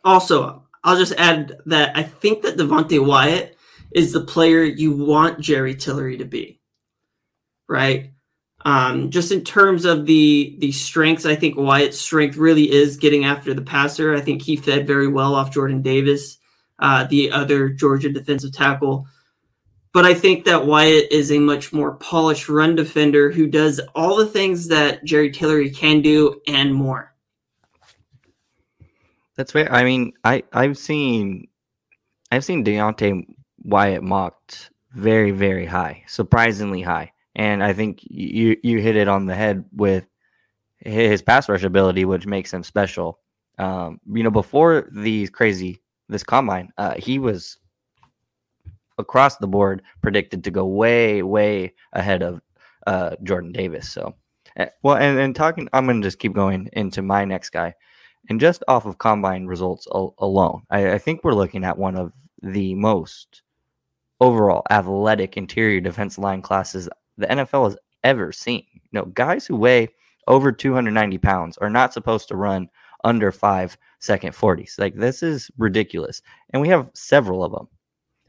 [0.03, 3.57] Also, I'll just add that I think that Devonte Wyatt
[3.91, 6.59] is the player you want Jerry Tillery to be,
[7.69, 8.11] right?
[8.65, 13.23] Um, just in terms of the the strengths, I think Wyatt's strength really is getting
[13.23, 14.13] after the passer.
[14.13, 16.37] I think he fed very well off Jordan Davis,
[16.79, 19.07] uh, the other Georgia defensive tackle.
[19.93, 24.15] But I think that Wyatt is a much more polished run defender who does all
[24.15, 27.13] the things that Jerry Tillery can do and more.
[29.35, 29.71] That's fair.
[29.71, 31.47] I mean, I I've seen
[32.31, 33.25] I've seen Devonte
[33.63, 39.25] Wyatt mocked very very high, surprisingly high, and I think you you hit it on
[39.25, 40.05] the head with
[40.77, 43.19] his pass rush ability, which makes him special.
[43.57, 47.57] Um, you know, before these crazy this combine, uh, he was
[48.97, 52.41] across the board predicted to go way way ahead of
[52.87, 53.89] uh, Jordan Davis.
[53.89, 54.15] So,
[54.57, 57.73] eh, well, and and talking, I'm going to just keep going into my next guy.
[58.29, 61.97] And just off of combine results al- alone, I, I think we're looking at one
[61.97, 63.41] of the most
[64.19, 66.87] overall athletic interior defense line classes
[67.17, 68.65] the NFL has ever seen.
[68.73, 69.89] You know, guys who weigh
[70.27, 72.69] over 290 pounds are not supposed to run
[73.03, 74.77] under five second 40s.
[74.79, 76.21] Like, this is ridiculous.
[76.51, 77.67] And we have several of them.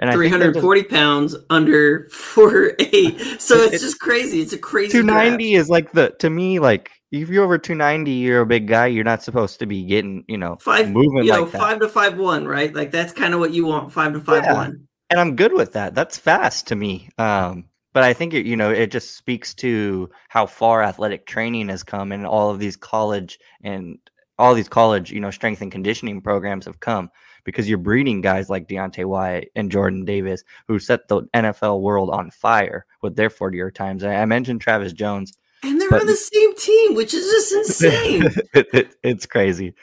[0.03, 3.21] And 340 just, pounds under four eight.
[3.41, 4.41] So it's, it's, just crazy.
[4.41, 4.99] It's a crazy.
[4.99, 8.87] 290 is like the to me like if you're over 290, you're a big guy.
[8.87, 11.61] You're not supposed to be getting you know five moving you like know that.
[11.61, 12.75] five to five one, right?
[12.75, 13.93] Like that's kind of what you want.
[13.93, 14.55] Five to five yeah.
[14.55, 14.89] one.
[15.09, 15.95] And I'm good with that.
[15.95, 17.09] That's fast to me.
[17.19, 21.69] Um, but I think it, you know it just speaks to how far athletic training
[21.69, 23.99] has come and all of these college and
[24.37, 27.09] all these college you know strength and conditioning programs have come
[27.45, 32.11] because you're breeding guys like Devonte Wyatt and Jordan Davis who set the NFL world
[32.11, 34.05] on fire with their 40 year times.
[34.05, 35.37] I, mentioned Travis Jones.
[35.63, 38.25] And they're but, on the same team, which is just insane.
[38.55, 39.75] it, it, it's crazy.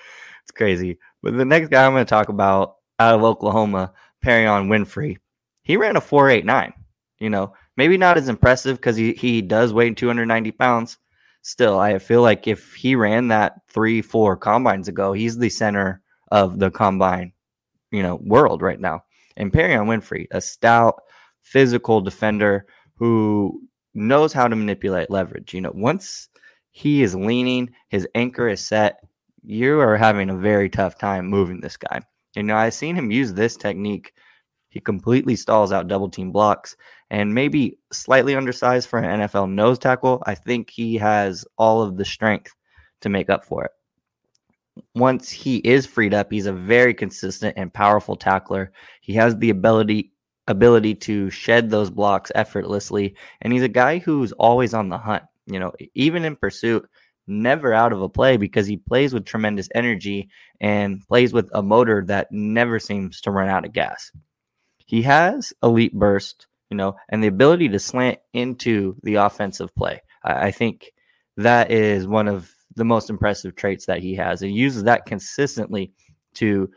[0.43, 0.97] It's crazy.
[1.21, 3.93] But the next guy I'm going to talk about out of Oklahoma,
[4.25, 5.17] Perrion Winfrey,
[5.63, 6.73] he ran a 4.89.
[7.19, 10.97] You know, maybe not as impressive because he, he does weigh 290 pounds.
[11.41, 16.01] Still, I feel like if he ran that three, four combines ago, he's the center
[16.31, 17.31] of the combine,
[17.91, 19.03] you know, world right now.
[19.37, 21.01] And Perrion Winfrey, a stout,
[21.41, 22.65] physical defender
[22.95, 23.61] who
[23.93, 25.53] knows how to manipulate leverage.
[25.53, 26.29] You know, once
[26.71, 28.99] he is leaning, his anchor is set,
[29.43, 32.01] you are having a very tough time moving this guy.
[32.35, 34.13] You know, I've seen him use this technique.
[34.69, 36.75] He completely stalls out double team blocks
[37.09, 40.21] and maybe slightly undersized for an NFL nose tackle.
[40.27, 42.53] I think he has all of the strength
[43.01, 43.71] to make up for it.
[44.95, 48.71] Once he is freed up, he's a very consistent and powerful tackler.
[49.01, 50.11] He has the ability
[50.47, 55.23] ability to shed those blocks effortlessly and he's a guy who's always on the hunt.
[55.45, 56.89] You know, even in pursuit,
[57.27, 61.61] never out of a play because he plays with tremendous energy and plays with a
[61.61, 64.11] motor that never seems to run out of gas.
[64.77, 70.01] He has elite burst, you know, and the ability to slant into the offensive play.
[70.23, 70.91] I, I think
[71.37, 74.41] that is one of the most impressive traits that he has.
[74.41, 75.91] He uses that consistently
[76.35, 76.71] to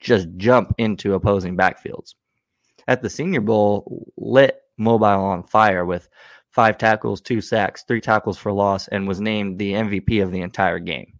[0.00, 2.14] just jump into opposing backfields.
[2.88, 6.08] At the Senior Bowl, lit Mobile on fire with
[6.50, 10.40] five tackles, two sacks, three tackles for loss, and was named the MVP of the
[10.40, 11.12] entire game.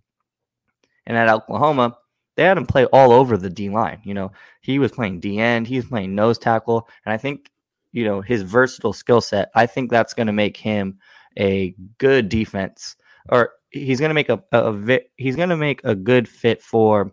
[1.07, 1.97] And at Oklahoma,
[2.37, 4.01] they had him play all over the D line.
[4.05, 7.51] You know, he was playing D end, he was playing nose tackle, and I think,
[7.93, 10.99] you know, his versatile skill set, I think that's going to make him
[11.39, 12.97] a good defense,
[13.31, 13.53] or
[13.85, 17.13] he's going to make a, a, a he's going to make a good fit for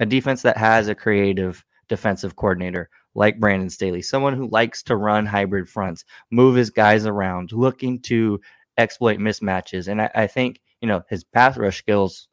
[0.00, 4.96] a defense that has a creative defensive coordinator like Brandon Staley, someone who likes to
[4.96, 8.40] run hybrid fronts, move his guys around, looking to
[8.76, 9.88] exploit mismatches.
[9.88, 12.28] And I, I think, you know, his pass rush skills,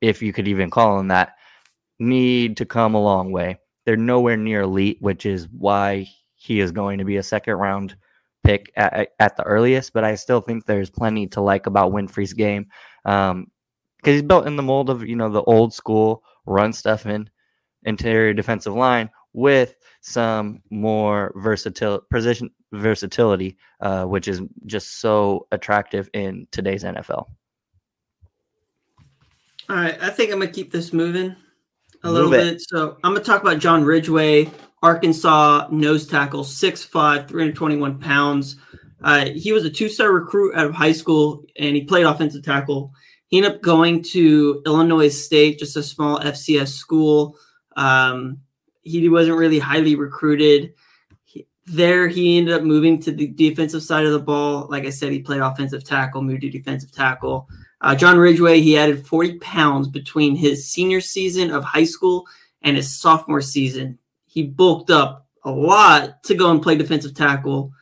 [0.00, 1.34] if you could even call them that,
[1.98, 3.58] need to come a long way.
[3.84, 7.96] They're nowhere near elite, which is why he is going to be a second round
[8.42, 9.92] pick at, at the earliest.
[9.92, 12.68] But I still think there's plenty to like about Winfrey's game
[13.04, 13.50] because um,
[14.04, 17.28] he's built in the mold of, you know, the old school run stuff in
[17.84, 26.08] interior defensive line with some more versatile position versatility, uh, which is just so attractive
[26.12, 27.26] in today's NFL.
[29.68, 31.36] All right, I think I'm gonna keep this moving
[32.02, 32.54] a, a little, bit.
[32.54, 32.62] bit.
[32.62, 34.50] So I'm gonna talk about John Ridgeway,
[34.82, 38.56] Arkansas nose tackle, 6'5", 321 pounds.
[39.02, 42.92] Uh, he was a two-star recruit out of high school, and he played offensive tackle.
[43.28, 47.36] He ended up going to Illinois State, just a small FCS school.
[47.76, 48.40] Um,
[48.82, 50.74] he wasn't really highly recruited.
[51.24, 54.66] He, there, he ended up moving to the defensive side of the ball.
[54.68, 57.48] Like I said, he played offensive tackle, moved to defensive tackle.
[57.80, 62.26] Uh, John Ridgeway, he added 40 pounds between his senior season of high school
[62.62, 63.98] and his sophomore season.
[64.26, 67.72] He bulked up a lot to go and play defensive tackle.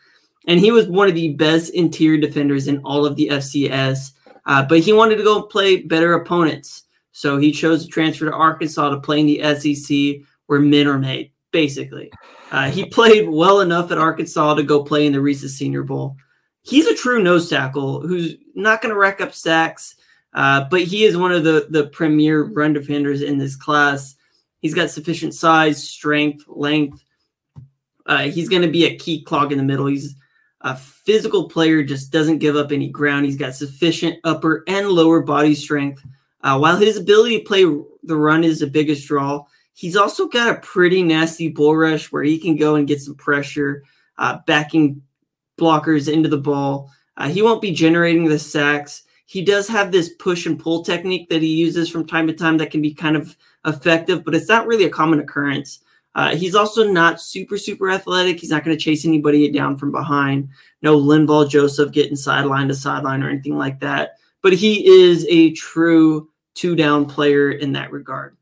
[0.49, 4.12] And he was one of the best interior defenders in all of the FCS.
[4.46, 6.84] Uh, but he wanted to go play better opponents.
[7.12, 10.99] So he chose to transfer to Arkansas to play in the SEC, where men are
[10.99, 12.11] made, basically.
[12.51, 16.16] Uh, he played well enough at Arkansas to go play in the Reese's Senior Bowl.
[16.62, 19.96] He's a true nose tackle who's not going to rack up sacks,
[20.32, 24.16] uh, but he is one of the, the premier run defenders in this class.
[24.61, 27.05] He's got sufficient size, strength, length.
[28.07, 29.86] Uh, he's going to be a key clog in the middle.
[29.86, 30.14] He's
[30.63, 33.27] a physical player, just doesn't give up any ground.
[33.27, 36.05] He's got sufficient upper and lower body strength.
[36.43, 37.65] Uh, while his ability to play
[38.03, 39.45] the run is the biggest draw,
[39.79, 43.15] He's also got a pretty nasty bull rush where he can go and get some
[43.15, 43.85] pressure,
[44.17, 45.01] uh, backing
[45.57, 46.91] blockers into the ball.
[47.17, 49.05] Uh, he won't be generating the sacks.
[49.27, 52.57] He does have this push and pull technique that he uses from time to time
[52.57, 53.37] that can be kind of
[53.67, 55.79] effective, but it's not really a common occurrence.
[56.19, 58.41] Uh, he's also not super, super athletic.
[58.41, 60.49] He's not going to chase anybody down from behind.
[60.83, 64.16] No Linval Joseph getting sideline to sideline or anything like that.
[64.43, 68.37] But he is a true two down player in that regard.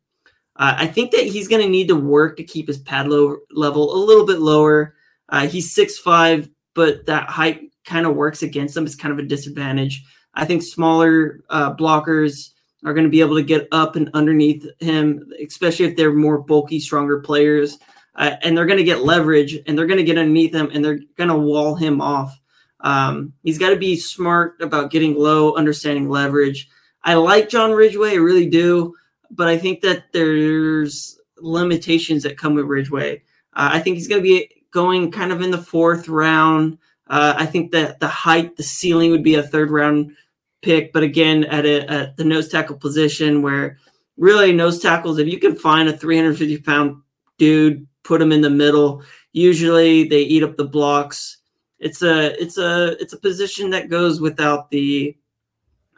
[0.56, 3.36] Uh, I think that he's going to need to work to keep his pad low,
[3.50, 4.94] level a little bit lower.
[5.28, 8.86] Uh, he's six five, but that height kind of works against him.
[8.86, 10.02] It's kind of a disadvantage.
[10.32, 12.52] I think smaller uh, blockers
[12.84, 16.38] are going to be able to get up and underneath him, especially if they're more
[16.38, 17.78] bulky, stronger players.
[18.14, 20.84] Uh, and they're going to get leverage and they're going to get underneath him and
[20.84, 22.38] they're going to wall him off.
[22.80, 26.68] Um, he's got to be smart about getting low, understanding leverage.
[27.02, 28.94] I like John Ridgeway, I really do
[29.30, 33.22] but I think that there's limitations that come with Ridgeway.
[33.52, 36.78] Uh, I think he's going to be going kind of in the fourth round.
[37.08, 40.16] Uh, I think that the height, the ceiling would be a third round
[40.62, 43.78] pick, but again, at, a, at the nose tackle position, where
[44.16, 47.02] really nose tackles, if you can find a 350 pound
[47.38, 49.02] dude, put him in the middle.
[49.32, 51.38] Usually, they eat up the blocks.
[51.78, 55.16] It's a it's a it's a position that goes without the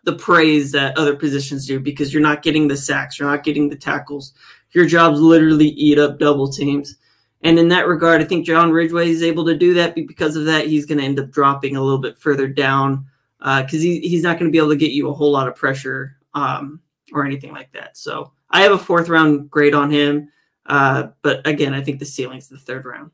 [0.05, 3.69] the praise that other positions do because you're not getting the sacks, you're not getting
[3.69, 4.33] the tackles.
[4.73, 6.97] Your job's literally eat up double teams.
[7.43, 9.95] And in that regard, I think John Ridgeway is able to do that.
[9.95, 13.07] Because of that, he's going to end up dropping a little bit further down
[13.39, 15.49] because uh, he, he's not going to be able to get you a whole lot
[15.49, 16.81] of pressure um,
[17.13, 17.97] or anything like that.
[17.97, 20.29] So I have a fourth round grade on him.
[20.67, 23.11] Uh, but again, I think the ceiling's the third round.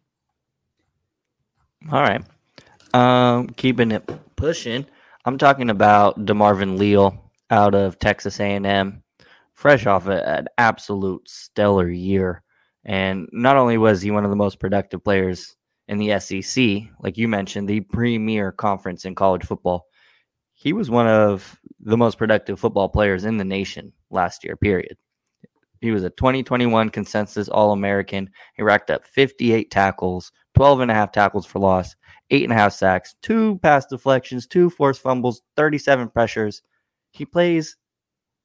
[1.92, 2.24] All right.
[2.94, 4.86] Um, keeping it pushing.
[5.24, 7.20] I'm talking about DeMarvin Leal
[7.50, 9.02] out of Texas A&M,
[9.52, 12.42] fresh off a, an absolute stellar year.
[12.84, 15.56] And not only was he one of the most productive players
[15.88, 19.86] in the SEC, like you mentioned, the premier conference in college football,
[20.64, 24.96] he was one of the most productive football players in the nation last year, period.
[25.82, 28.30] He was a 2021 consensus All American.
[28.54, 31.94] He racked up 58 tackles, 12 and a half tackles for loss,
[32.30, 36.62] eight and a half sacks, two pass deflections, two forced fumbles, 37 pressures.
[37.10, 37.76] He plays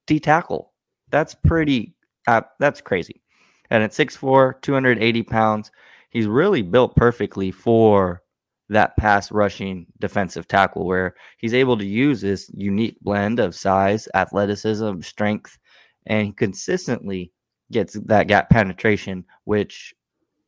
[0.06, 0.74] D tackle.
[1.12, 1.96] That's pretty,
[2.28, 3.22] uh, that's crazy.
[3.70, 5.72] And at 6'4, 280 pounds,
[6.10, 8.22] he's really built perfectly for
[8.70, 14.08] that pass rushing defensive tackle where he's able to use this unique blend of size,
[14.14, 15.58] athleticism, strength,
[16.06, 17.32] and consistently
[17.72, 19.94] gets that gap penetration, which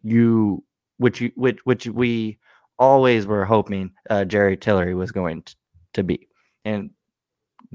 [0.04, 0.64] you
[0.98, 2.38] which you which which we
[2.80, 5.56] always were hoping uh, Jerry Tillery was going to,
[5.94, 6.28] to be.
[6.66, 6.92] And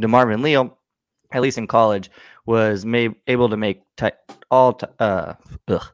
[0.00, 0.78] DeMarvin Leal,
[1.32, 2.10] at least in college,
[2.44, 4.12] was made, able to make ty-
[4.50, 5.34] all t- uh,
[5.68, 5.86] ugh,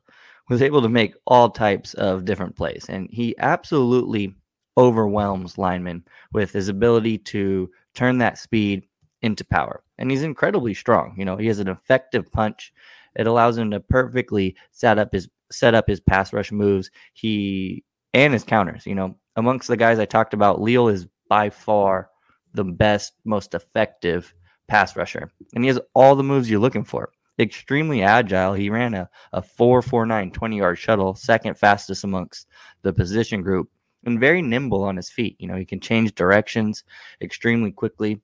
[0.48, 4.34] was able to make all types of different plays, and he absolutely
[4.76, 8.82] overwhelms linemen with his ability to turn that speed
[9.22, 9.82] into power.
[9.98, 11.14] And he's incredibly strong.
[11.16, 12.72] You know, he has an effective punch.
[13.16, 16.90] It allows him to perfectly set up his set up his pass rush moves.
[17.12, 18.86] He and his counters.
[18.86, 22.10] You know, amongst the guys I talked about, Leal is by far
[22.54, 24.34] the best, most effective
[24.68, 25.30] pass rusher.
[25.54, 27.10] And he has all the moves you're looking for.
[27.38, 28.54] Extremely agile.
[28.54, 32.46] He ran a, a 449 20 yard shuttle, second fastest amongst
[32.82, 33.70] the position group,
[34.04, 35.36] and very nimble on his feet.
[35.38, 36.84] You know, he can change directions
[37.20, 38.20] extremely quickly.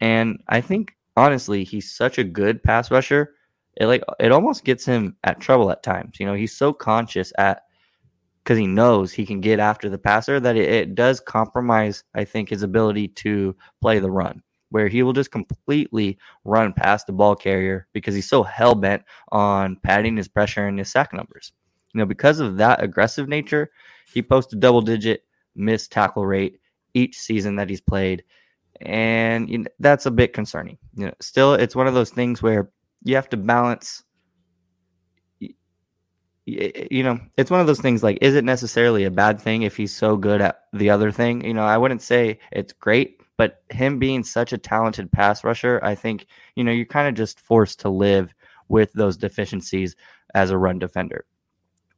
[0.00, 3.34] And I think honestly, he's such a good pass rusher.
[3.76, 6.20] It like it almost gets him at trouble at times.
[6.20, 7.62] You know, he's so conscious at
[8.42, 12.24] because he knows he can get after the passer that it, it, does compromise, I
[12.24, 17.12] think, his ability to play the run, where he will just completely run past the
[17.12, 21.52] ball carrier because he's so hell bent on padding his pressure and his sack numbers.
[21.94, 23.70] You know, because of that aggressive nature,
[24.12, 26.60] he posted a double digit missed tackle rate
[26.94, 28.24] each season that he's played.
[28.80, 30.78] And you know, that's a bit concerning.
[30.96, 32.70] You know, still, it's one of those things where
[33.04, 34.02] you have to balance
[36.44, 39.76] you know, it's one of those things like, is it necessarily a bad thing if
[39.76, 41.44] he's so good at the other thing?
[41.44, 45.78] You know, I wouldn't say it's great, but him being such a talented pass rusher,
[45.84, 48.34] I think, you know, you're kind of just forced to live
[48.68, 49.94] with those deficiencies
[50.34, 51.26] as a run defender.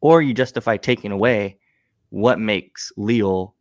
[0.03, 1.59] Or you justify taking away
[2.15, 3.57] what makes Leal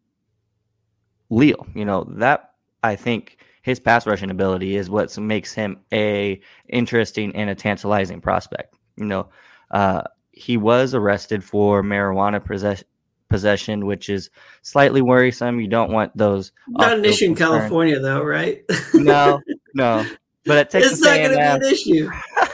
[1.31, 1.65] Leal.
[1.73, 2.51] You know, that
[2.83, 6.39] I think his pass rushing ability is what makes him a
[6.69, 8.75] interesting and a tantalizing prospect.
[8.95, 9.29] You know,
[9.71, 12.83] uh, he was arrested for marijuana possess-
[13.27, 14.29] possession, which is
[14.61, 15.59] slightly worrisome.
[15.59, 16.51] You don't want those.
[16.67, 18.63] Not an issue in California, though, right?
[18.93, 19.41] no,
[19.73, 20.05] no.
[20.45, 22.11] But at Texas it's not going to be an issue.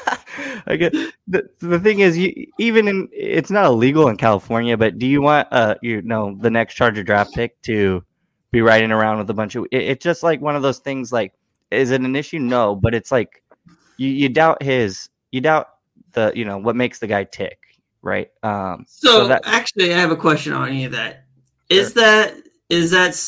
[0.70, 0.94] I get
[1.28, 5.22] the, the thing is, you even in it's not illegal in California, but do you
[5.22, 8.04] want uh you know the next Charger draft pick to
[8.52, 9.66] be riding around with a bunch of?
[9.72, 11.12] It, it's just like one of those things.
[11.12, 11.34] Like,
[11.72, 12.40] is it an issue?
[12.40, 13.44] No, but it's like
[13.98, 15.70] you you doubt his you doubt
[16.14, 17.60] the you know what makes the guy tick
[18.02, 18.30] right?
[18.44, 21.26] Um, so, so that, actually, I have a question on any of that.
[21.70, 22.04] Is sure.
[22.04, 22.36] that
[22.70, 23.20] is that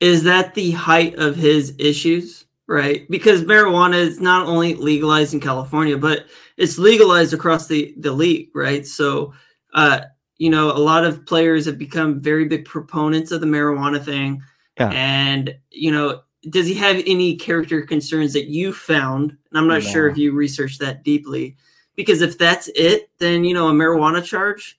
[0.00, 2.46] is that the height of his issues?
[2.70, 8.12] Right, because marijuana is not only legalized in California, but it's legalized across the the
[8.12, 8.50] league.
[8.54, 9.34] Right, so
[9.74, 10.02] uh,
[10.36, 14.40] you know a lot of players have become very big proponents of the marijuana thing.
[14.78, 14.90] Yeah.
[14.90, 19.32] And you know, does he have any character concerns that you found?
[19.32, 19.90] And I'm not no.
[19.90, 21.56] sure if you researched that deeply
[21.96, 24.78] because if that's it, then you know a marijuana charge,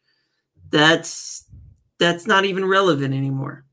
[0.70, 1.44] that's
[2.00, 3.66] that's not even relevant anymore.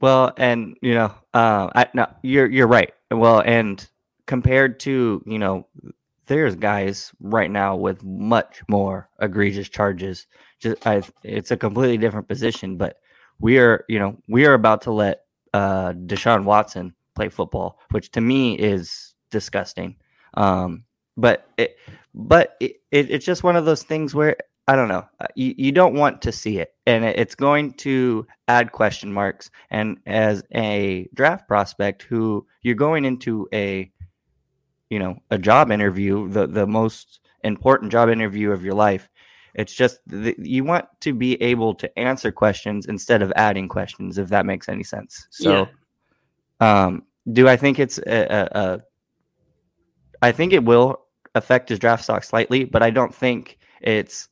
[0.00, 2.92] Well, and you know, uh, I, no, you're you're right.
[3.10, 3.86] Well, and
[4.26, 5.66] compared to you know
[6.26, 10.26] there's guys right now with much more egregious charges.
[10.60, 13.00] Just I, it's a completely different position, but
[13.40, 15.22] we are, you know, we are about to let
[15.54, 19.96] uh, Deshaun Watson play football, which to me is disgusting.
[20.34, 20.84] Um,
[21.16, 21.76] but it,
[22.14, 24.36] but it, it, it's just one of those things where
[24.68, 25.06] I don't know.
[25.18, 29.50] Uh, you, you don't want to see it, and it's going to add question marks.
[29.70, 33.90] And as a draft prospect, who you're going into a,
[34.90, 39.08] you know, a job interview, the the most important job interview of your life.
[39.54, 44.18] It's just the, you want to be able to answer questions instead of adding questions,
[44.18, 45.26] if that makes any sense.
[45.30, 45.66] So,
[46.60, 46.84] yeah.
[46.84, 48.80] um, do I think it's a, a, a?
[50.20, 54.28] I think it will affect his draft stock slightly, but I don't think it's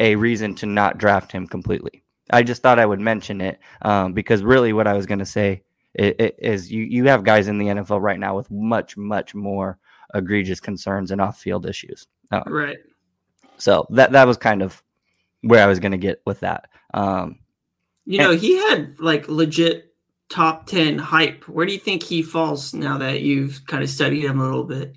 [0.00, 2.02] a reason to not draft him completely.
[2.32, 5.26] I just thought I would mention it um, because really what I was going to
[5.26, 5.62] say
[5.94, 9.78] is, you you have guys in the NFL right now with much much more
[10.14, 12.06] egregious concerns and off field issues.
[12.30, 12.78] Um, right.
[13.58, 14.82] So that that was kind of
[15.42, 16.68] where I was going to get with that.
[16.94, 17.38] Um,
[18.06, 19.94] you know, and, he had like legit
[20.28, 21.48] top ten hype.
[21.48, 24.64] Where do you think he falls now that you've kind of studied him a little
[24.64, 24.96] bit?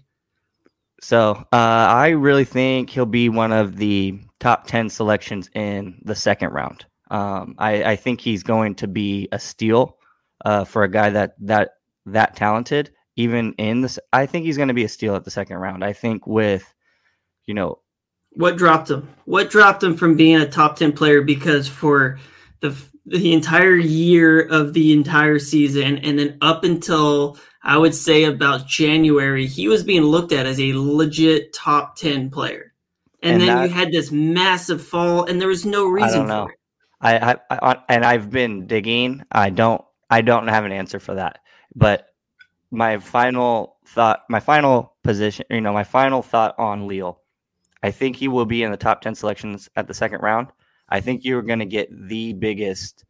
[1.02, 6.16] So uh, I really think he'll be one of the top 10 selections in the
[6.16, 6.86] second round.
[7.10, 9.98] Um, I, I, think he's going to be a steal
[10.44, 11.76] uh, for a guy that that
[12.08, 12.92] that talented.
[13.16, 15.86] Even in this, I think he's going to be a steal at the second round.
[15.86, 16.74] I think with,
[17.46, 17.80] you know,
[18.32, 19.08] what dropped him?
[19.26, 21.22] What dropped him from being a top ten player?
[21.22, 22.20] Because for
[22.60, 22.76] the
[23.06, 28.68] the entire year of the entire season, and then up until I would say about
[28.68, 32.73] January, he was being looked at as a legit top ten player
[33.24, 36.10] and, and then that, you had this massive fall, and there was no reason.
[36.10, 36.50] I don't know.
[37.02, 39.24] I, I, I, and I've been digging.
[39.32, 41.40] I don't I don't have an answer for that.
[41.76, 42.08] But
[42.72, 47.20] my final thought, my final position, you know, my final thought on Leal.
[47.82, 50.48] I think he will be in the top ten selections at the second round.
[50.90, 53.06] I think you're going to get the biggest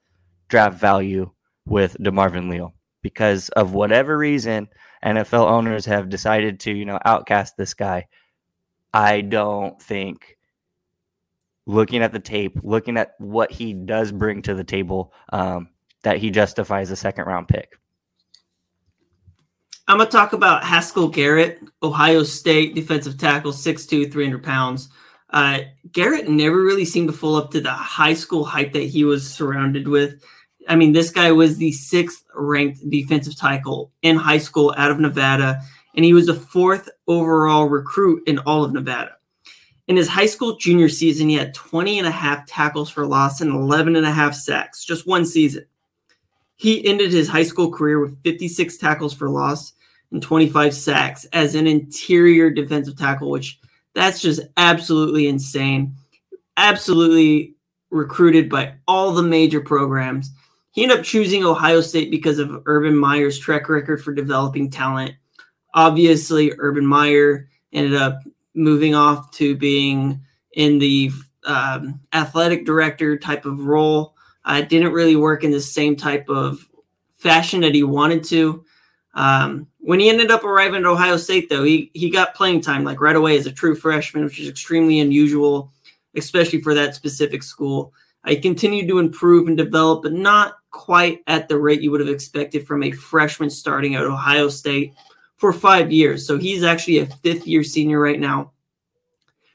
[0.48, 1.30] draft value
[1.66, 4.68] with DeMarvin Leal because of whatever reason,
[5.06, 8.08] NFL owners have decided to, you know, outcast this guy
[8.94, 10.38] I don't think
[11.66, 15.70] looking at the tape, looking at what he does bring to the table, um,
[16.04, 17.78] that he justifies a second round pick.
[19.88, 24.90] I'm going to talk about Haskell Garrett, Ohio State defensive tackle, 6'2, 300 pounds.
[25.30, 25.60] Uh,
[25.92, 29.30] Garrett never really seemed to full up to the high school hype that he was
[29.30, 30.24] surrounded with.
[30.70, 35.00] I mean, this guy was the sixth ranked defensive tackle in high school out of
[35.00, 35.62] Nevada
[35.96, 39.18] and he was the fourth overall recruit in all of Nevada.
[39.88, 43.42] In his high school junior season, he had 20 and a half tackles for loss
[43.42, 45.66] and 11 and a half sacks, just one season.
[46.56, 49.74] He ended his high school career with 56 tackles for loss
[50.12, 53.60] and 25 sacks as an interior defensive tackle, which
[53.94, 55.96] that's just absolutely insane.
[56.56, 57.56] Absolutely
[57.90, 60.32] recruited by all the major programs.
[60.72, 65.14] He ended up choosing Ohio State because of Urban Meyer's track record for developing talent
[65.74, 68.20] Obviously, Urban Meyer ended up
[68.54, 70.22] moving off to being
[70.54, 71.12] in the
[71.46, 74.16] um, athletic director type of role.
[74.46, 76.68] Uh, didn't really work in the same type of
[77.18, 78.64] fashion that he wanted to.
[79.16, 82.84] Um, when he ended up arriving at Ohio State, though, he he got playing time
[82.84, 85.72] like right away as a true freshman, which is extremely unusual,
[86.16, 87.94] especially for that specific school.
[88.24, 92.10] I continued to improve and develop, but not quite at the rate you would have
[92.10, 94.94] expected from a freshman starting at Ohio State
[95.38, 96.26] for five years.
[96.26, 98.52] So he's actually a fifth year senior right now.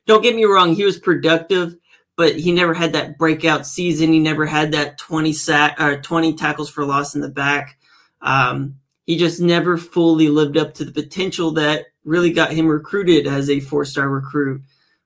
[0.06, 1.76] Don't get me wrong, he was productive,
[2.16, 4.12] but he never had that breakout season.
[4.12, 7.78] He never had that 20 sack or 20 tackles for loss in the back.
[8.20, 13.26] Um, he just never fully lived up to the potential that really got him recruited
[13.26, 14.62] as a four star recruit.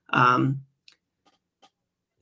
[0.09, 0.61] Um,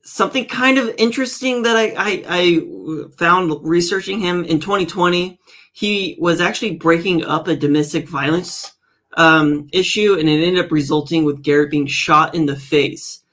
[0.02, 5.38] something kind of interesting that I, I, I, found researching him in 2020
[5.72, 8.72] he was actually breaking up a domestic violence
[9.16, 13.24] um, issue, and it ended up resulting with Garrett being shot in the face.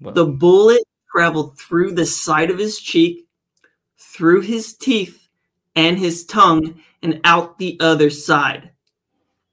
[0.00, 0.12] Wow.
[0.12, 3.26] The bullet traveled through the side of his cheek,
[3.98, 5.28] through his teeth
[5.74, 8.70] and his tongue, and out the other side.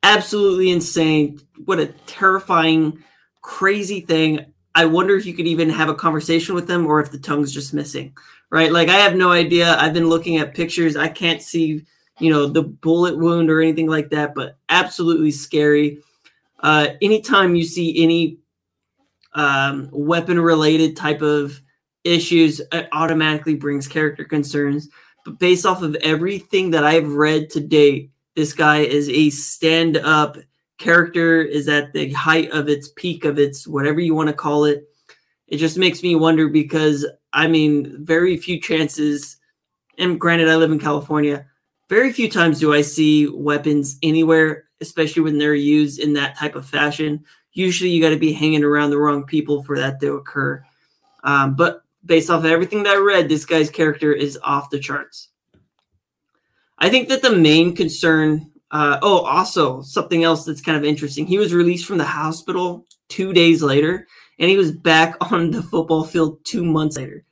[0.03, 1.41] Absolutely insane.
[1.65, 3.03] What a terrifying,
[3.41, 4.53] crazy thing.
[4.75, 7.53] I wonder if you could even have a conversation with them or if the tongue's
[7.53, 8.15] just missing,
[8.51, 8.71] right?
[8.71, 9.75] Like, I have no idea.
[9.77, 10.95] I've been looking at pictures.
[10.95, 11.85] I can't see
[12.19, 15.99] you know, the bullet wound or anything like that, but absolutely scary.
[16.61, 18.37] Uh, anytime you see any
[19.33, 21.61] um, weapon related type of
[22.03, 24.89] issues, it automatically brings character concerns.
[25.25, 29.97] But based off of everything that I've read to date, this guy is a stand
[29.97, 30.37] up,
[30.77, 34.65] character is at the height of its peak of its whatever you want to call
[34.65, 34.87] it.
[35.47, 39.37] It just makes me wonder because I mean, very few chances.
[39.97, 41.45] And granted, I live in California.
[41.89, 46.55] Very few times do I see weapons anywhere, especially when they're used in that type
[46.55, 47.23] of fashion.
[47.53, 50.63] Usually, you got to be hanging around the wrong people for that to occur.
[51.23, 54.79] Um, but based off of everything that I read, this guy's character is off the
[54.79, 55.29] charts.
[56.77, 58.51] I think that the main concern.
[58.71, 61.25] Uh, oh, also something else that's kind of interesting.
[61.25, 64.07] He was released from the hospital two days later,
[64.39, 67.23] and he was back on the football field two months later.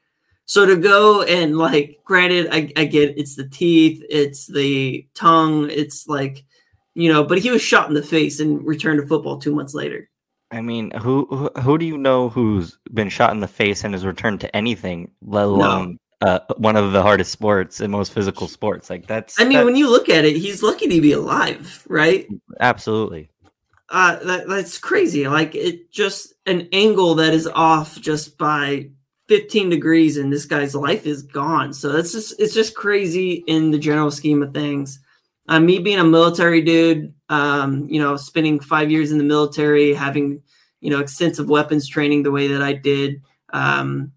[0.45, 5.69] So to go and like, granted, I, I get it's the teeth, it's the tongue,
[5.69, 6.43] it's like,
[6.95, 9.73] you know, but he was shot in the face and returned to football two months
[9.73, 10.09] later.
[10.51, 13.95] I mean, who, who who do you know who's been shot in the face and
[13.95, 16.27] has returned to anything, let alone no.
[16.27, 18.87] uh, one of the hardest sports and most physical sports?
[18.87, 19.39] Like that's.
[19.39, 19.65] I mean, that...
[19.65, 22.27] when you look at it, he's lucky to be alive, right?
[22.59, 23.31] Absolutely.
[23.89, 25.27] Uh, that, that's crazy.
[25.27, 28.89] Like it just an angle that is off just by
[29.27, 31.73] 15 degrees, and this guy's life is gone.
[31.73, 34.99] So that's just it's just crazy in the general scheme of things.
[35.47, 39.93] Uh, me being a military dude, um, you know, spending five years in the military,
[39.93, 40.41] having
[40.81, 43.21] you know extensive weapons training the way that I did.
[43.51, 44.11] Um,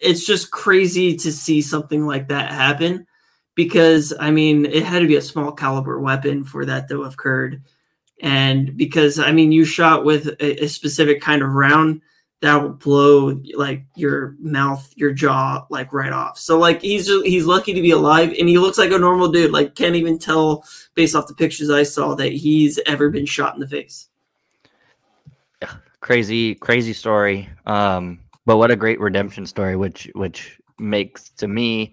[0.00, 3.06] it's just crazy to see something like that happen
[3.54, 7.14] because I mean it had to be a small caliber weapon for that to have
[7.14, 7.62] occurred,
[8.22, 12.00] and because I mean you shot with a, a specific kind of round
[12.40, 16.38] that will blow like your mouth, your jaw like right off.
[16.38, 19.50] So like he's he's lucky to be alive, and he looks like a normal dude.
[19.50, 20.64] Like can't even tell
[20.94, 24.08] based off the pictures I saw that he's ever been shot in the face.
[25.62, 27.48] Yeah, crazy, crazy story.
[27.66, 31.92] Um, but what a great redemption story, which which makes to me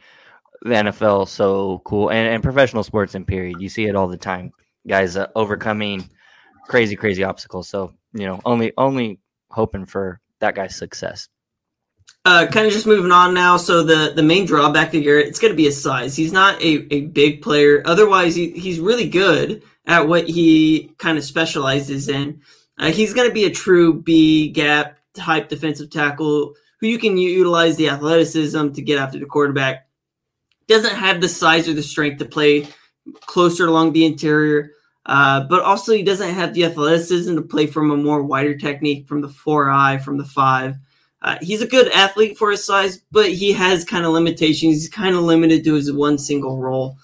[0.62, 3.60] the NFL so cool and, and professional sports in period.
[3.60, 4.52] You see it all the time,
[4.88, 6.08] guys uh, overcoming
[6.68, 7.68] crazy, crazy obstacles.
[7.68, 9.20] So you know, only only
[9.50, 11.28] hoping for that guy's success.
[12.24, 13.56] Uh, kind of just moving on now.
[13.58, 16.16] So the the main drawback to Garrett, it's going to be his size.
[16.16, 17.84] He's not a, a big player.
[17.86, 22.42] Otherwise, he, he's really good at what he kind of specializes in.
[22.80, 27.18] Uh, he's going to be a true B gap type defensive tackle who you can
[27.18, 29.88] utilize the athleticism to get after the quarterback.
[30.68, 32.68] Doesn't have the size or the strength to play
[33.22, 34.72] closer along the interior.
[35.06, 39.08] Uh, but also, he doesn't have the athleticism to play from a more wider technique
[39.08, 40.76] from the four eye, from the five.
[41.22, 44.76] Uh, he's a good athlete for his size, but he has kind of limitations.
[44.76, 46.98] He's kind of limited to his one single role.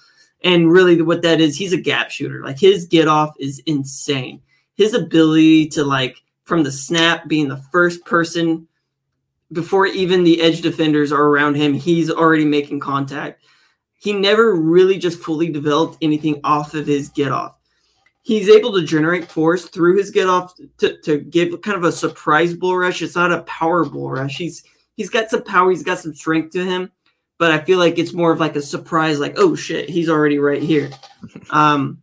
[0.43, 2.43] And really, what that is, he's a gap shooter.
[2.43, 4.41] Like his get off is insane.
[4.76, 8.68] His ability to, like, from the snap, being the first person
[9.52, 13.43] before even the edge defenders are around him, he's already making contact.
[13.99, 17.61] He never really just fully developed anything off of his get off
[18.22, 21.91] he's able to generate force through his get off to, to give kind of a
[21.91, 23.01] surprise bull rush.
[23.01, 24.38] It's not a power bull rush.
[24.38, 24.63] He's
[24.95, 26.91] he's got some power, he's got some strength to him,
[27.38, 30.39] but I feel like it's more of like a surprise, like, oh shit, he's already
[30.39, 30.89] right here.
[31.51, 32.01] Um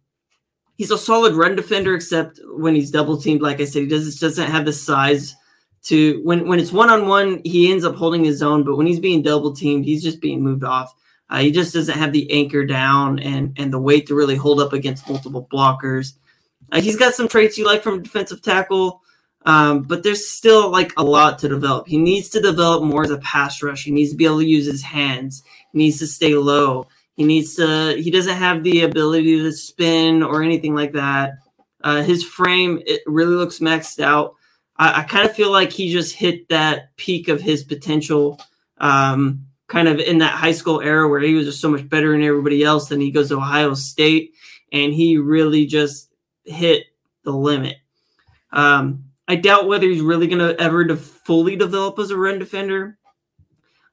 [0.76, 4.18] he's a solid run defender, except when he's double teamed, like I said, he doesn't
[4.20, 5.34] doesn't have the size
[5.84, 8.86] to when when it's one on one, he ends up holding his own, but when
[8.86, 10.94] he's being double teamed, he's just being moved off.
[11.30, 14.60] Uh, he just doesn't have the anchor down and and the weight to really hold
[14.60, 16.14] up against multiple blockers.
[16.72, 19.02] Uh, he's got some traits you like from defensive tackle,
[19.44, 21.86] um, but there's still like a lot to develop.
[21.86, 23.84] He needs to develop more as a pass rush.
[23.84, 25.42] He needs to be able to use his hands.
[25.72, 26.86] He needs to stay low.
[27.16, 28.00] He needs to.
[28.00, 31.32] He doesn't have the ability to spin or anything like that.
[31.82, 34.34] Uh, his frame it really looks maxed out.
[34.76, 38.40] I, I kind of feel like he just hit that peak of his potential.
[38.78, 42.12] Um, kind of in that high school era where he was just so much better
[42.12, 42.88] than everybody else.
[42.88, 44.34] Then he goes to Ohio State
[44.72, 46.10] and he really just
[46.44, 46.86] hit
[47.22, 47.76] the limit.
[48.50, 52.98] Um, I doubt whether he's really going to ever fully develop as a run defender.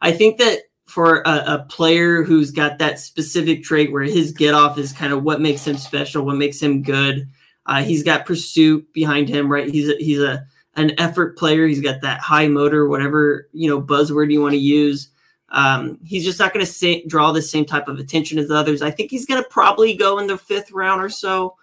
[0.02, 4.54] I think that for a, a, player who's got that specific trait where his get
[4.54, 7.28] off is kind of what makes him special, what makes him good.
[7.66, 9.68] Uh, he's got pursuit behind him, right?
[9.68, 10.46] He's a, he's a
[10.76, 11.66] an effort player.
[11.66, 15.10] He's got that high motor, whatever you know buzzword you want to use.
[15.50, 18.82] Um, he's just not going to draw the same type of attention as others.
[18.82, 21.56] I think he's going to probably go in the fifth round or so.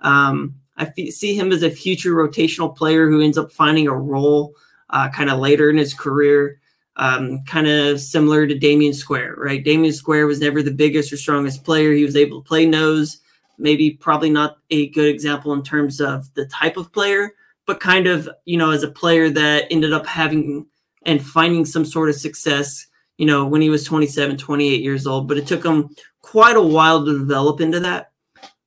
[0.00, 3.96] Um, I f- see him as a future rotational player who ends up finding a
[3.96, 4.54] role
[4.90, 6.60] uh, kind of later in his career,
[6.96, 9.64] um, kind of similar to Damion Square, right?
[9.64, 11.92] Damion Square was never the biggest or strongest player.
[11.92, 13.18] He was able to play nose,
[13.58, 17.32] maybe probably not a good example in terms of the type of player,
[17.66, 20.66] but kind of, you know, as a player that ended up having
[21.06, 22.86] and finding some sort of success
[23.20, 26.62] you know, when he was 27, 28 years old, but it took him quite a
[26.62, 28.12] while to develop into that.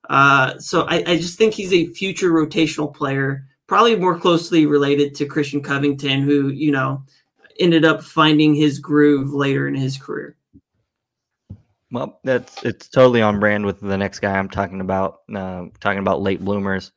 [0.08, 5.16] Uh, so I, I just think he's a future rotational player, probably more closely related
[5.16, 7.04] to Christian Covington, who you know
[7.60, 10.36] ended up finding his groove later in his career.
[11.92, 15.22] Well, that's it's totally on brand with the next guy I'm talking about.
[15.34, 16.92] Uh, talking about late bloomers,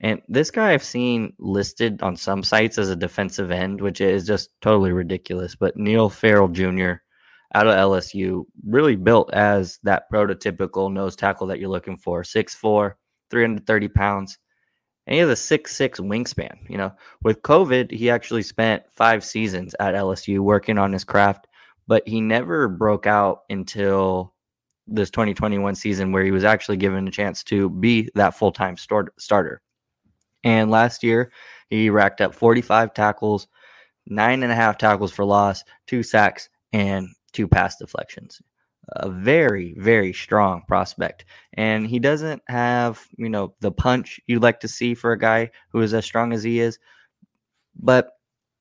[0.00, 4.26] and this guy I've seen listed on some sites as a defensive end, which is
[4.26, 5.54] just totally ridiculous.
[5.54, 6.92] But Neil Farrell Jr.
[7.54, 12.22] out of LSU, really built as that prototypical nose tackle that you're looking for.
[12.22, 12.94] 6'4",
[13.30, 14.38] 330 pounds,
[15.06, 16.56] and he has a six six wingspan.
[16.68, 21.46] You know, with COVID, he actually spent five seasons at LSU working on his craft,
[21.86, 24.34] but he never broke out until
[24.86, 28.76] this 2021 season where he was actually given a chance to be that full time
[28.78, 29.60] start- starter.
[30.44, 31.32] And last year,
[31.68, 33.46] he racked up 45 tackles,
[34.06, 38.40] nine and a half tackles for loss, two sacks, and two pass deflections.
[38.88, 41.24] A very, very strong prospect.
[41.54, 45.50] And he doesn't have, you know, the punch you'd like to see for a guy
[45.70, 46.78] who is as strong as he is,
[47.76, 48.10] but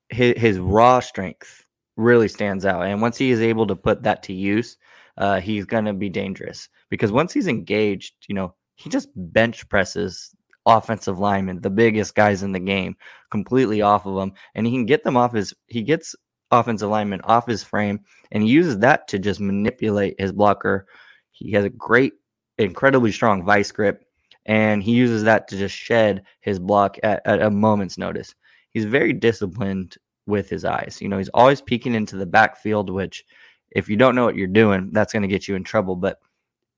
[0.09, 1.65] his, his raw strength
[1.97, 2.85] really stands out.
[2.85, 4.77] And once he is able to put that to use,
[5.17, 9.67] uh, he's going to be dangerous because once he's engaged, you know, he just bench
[9.67, 10.33] presses
[10.77, 12.95] offensive linemen, the biggest guys in the game,
[13.31, 15.53] completely off of them, and he can get them off his.
[15.67, 16.15] He gets
[16.51, 17.99] offensive linemen off his frame,
[18.31, 20.87] and he uses that to just manipulate his blocker.
[21.31, 22.13] He has a great,
[22.57, 24.03] incredibly strong vice grip,
[24.45, 28.35] and he uses that to just shed his block at, at a moment's notice.
[28.71, 29.97] He's very disciplined
[30.27, 30.99] with his eyes.
[31.01, 33.25] You know, he's always peeking into the backfield, which
[33.71, 35.95] if you don't know what you're doing, that's going to get you in trouble.
[35.95, 36.19] But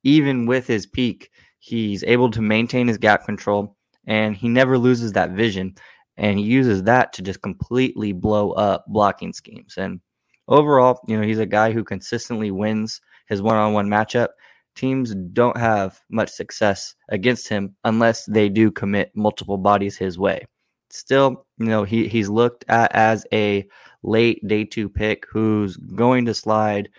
[0.04, 3.78] even with his peak, he's able to maintain his gap control
[4.08, 5.76] and he never loses that vision.
[6.18, 9.76] And he uses that to just completely blow up blocking schemes.
[9.78, 10.02] And
[10.48, 14.30] overall, you know, he's a guy who consistently wins his one on one matchup.
[14.76, 20.46] Teams don't have much success against him unless they do commit multiple bodies his way.
[20.90, 23.68] Still, you know, he, he's looked at as a
[24.04, 26.90] late day two pick who's going to slide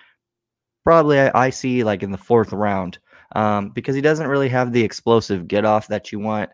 [0.85, 2.99] probably I, I see like in the fourth round
[3.35, 6.51] um, because he doesn't really have the explosive get off that you want.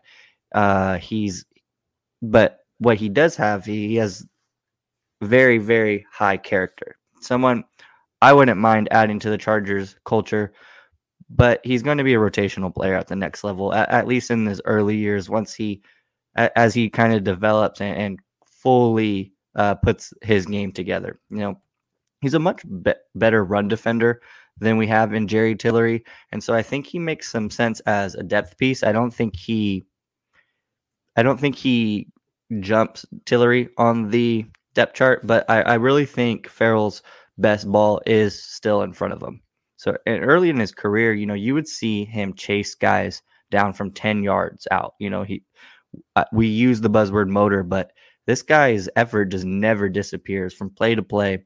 [0.53, 1.45] Uh, he's,
[2.21, 4.25] but what he does have, he has
[5.21, 6.95] very, very high character.
[7.21, 7.63] Someone
[8.21, 10.53] I wouldn't mind adding to the Chargers culture,
[11.29, 14.31] but he's going to be a rotational player at the next level, at, at least
[14.31, 15.29] in his early years.
[15.29, 15.81] Once he,
[16.35, 21.59] as he kind of develops and, and fully uh, puts his game together, you know,
[22.21, 24.21] he's a much be- better run defender
[24.57, 26.03] than we have in Jerry Tillery,
[26.33, 28.83] and so I think he makes some sense as a depth piece.
[28.83, 29.85] I don't think he
[31.19, 32.07] I don't think he
[32.61, 37.03] jumps Tillery on the depth chart, but I, I really think Farrell's
[37.37, 39.41] best ball is still in front of him.
[39.75, 43.21] So early in his career, you know, you would see him chase guys
[43.51, 44.93] down from 10 yards out.
[44.97, 45.43] You know, he
[46.15, 47.91] uh, we use the buzzword motor, but
[48.25, 51.43] this guy's effort just never disappears from play to play.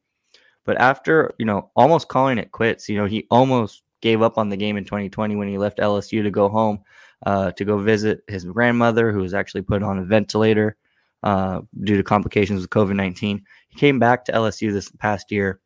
[0.66, 4.50] But after, you know, almost calling it quits, you know, he almost gave up on
[4.50, 6.84] the game in 2020 when he left LSU to go home
[7.26, 10.78] uh, to go visit his grandmother, who was actually put on a ventilator
[11.24, 13.41] uh, due to complications with COVID 19.
[13.70, 15.60] He came back to LSU this past year,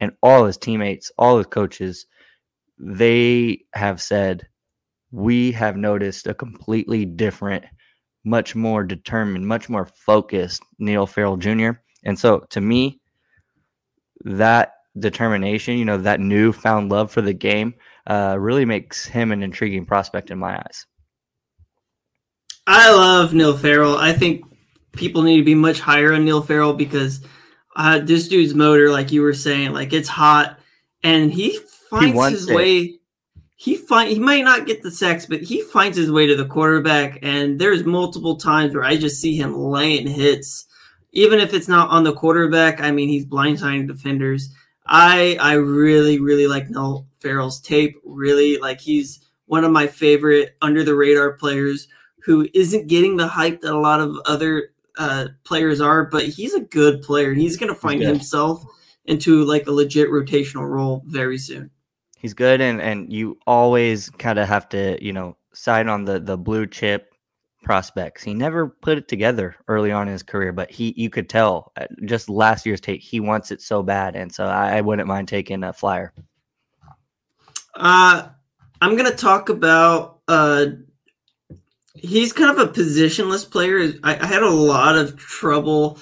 [0.00, 2.06] and all his teammates, all his coaches,
[2.78, 4.46] they have said,
[5.12, 7.64] We have noticed a completely different,
[8.24, 11.70] much more determined, much more focused Neil Farrell Jr.
[12.04, 13.00] And so to me,
[14.24, 17.74] that determination, you know, that newfound love for the game
[18.10, 20.84] uh, really makes him an intriguing prospect in my eyes.
[22.66, 23.96] I love Neil Farrell.
[23.96, 24.44] I think
[24.92, 27.24] people need to be much higher on Neil Farrell because
[27.76, 30.58] uh, this dude's motor, like you were saying, like it's hot,
[31.04, 31.56] and he
[31.88, 32.56] finds he his it.
[32.56, 32.96] way.
[33.54, 36.46] He find he might not get the sacks, but he finds his way to the
[36.46, 37.20] quarterback.
[37.22, 40.66] And there's multiple times where I just see him laying hits,
[41.12, 42.80] even if it's not on the quarterback.
[42.80, 44.52] I mean, he's blindsiding defenders.
[44.84, 47.96] I I really really like Neil Farrell's tape.
[48.04, 51.88] Really like he's one of my favorite under the radar players
[52.22, 56.54] who isn't getting the hype that a lot of other uh, players are, but he's
[56.54, 57.32] a good player.
[57.32, 58.64] He's going to find himself
[59.06, 61.70] into like a legit rotational role very soon.
[62.18, 66.20] He's good, and and you always kind of have to you know side on the
[66.20, 67.14] the blue chip
[67.62, 68.22] prospects.
[68.22, 71.72] He never put it together early on in his career, but he you could tell
[71.76, 75.08] uh, just last year's take he wants it so bad, and so I, I wouldn't
[75.08, 76.12] mind taking a flyer.
[77.74, 78.28] Uh,
[78.80, 80.66] I'm gonna talk about uh,
[81.94, 83.92] he's kind of a positionless player.
[84.02, 85.98] I, I had a lot of trouble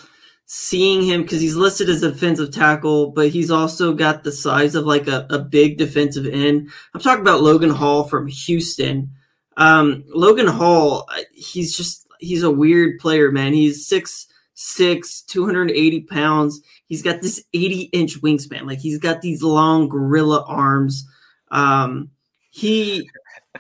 [0.47, 4.75] seeing him because he's listed as a defensive tackle, but he's also got the size
[4.75, 6.71] of like a, a big defensive end.
[6.95, 9.11] I'm talking about Logan Hall from Houston.
[9.57, 13.53] Um, Logan Hall, he's just he's a weird player, man.
[13.53, 14.29] He's six
[14.61, 16.61] six, 280 pounds.
[16.87, 18.67] He's got this 80 inch wingspan.
[18.67, 21.07] Like he's got these long gorilla arms.
[21.51, 22.11] Um,
[22.51, 23.09] he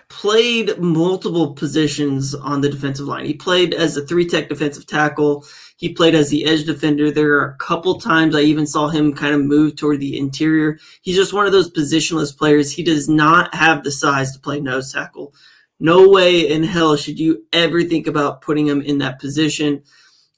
[0.09, 3.25] played multiple positions on the defensive line.
[3.25, 5.45] He played as a three tech defensive tackle.
[5.77, 7.11] He played as the edge defender.
[7.11, 10.79] There are a couple times I even saw him kind of move toward the interior.
[11.03, 12.73] He's just one of those positionless players.
[12.73, 15.35] He does not have the size to play nose tackle.
[15.81, 19.83] No way in hell should you ever think about putting him in that position.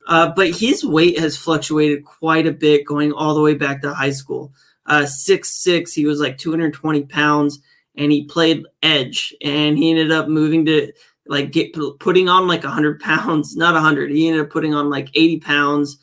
[0.06, 3.94] Uh, but his weight has fluctuated quite a bit going all the way back to
[3.94, 4.52] high school.
[4.90, 7.60] Uh, six six, he was like 220 pounds,
[7.94, 10.92] and he played edge, and he ended up moving to
[11.26, 14.10] like get putting on like 100 pounds, not 100.
[14.10, 15.98] He ended up putting on like 80 pounds.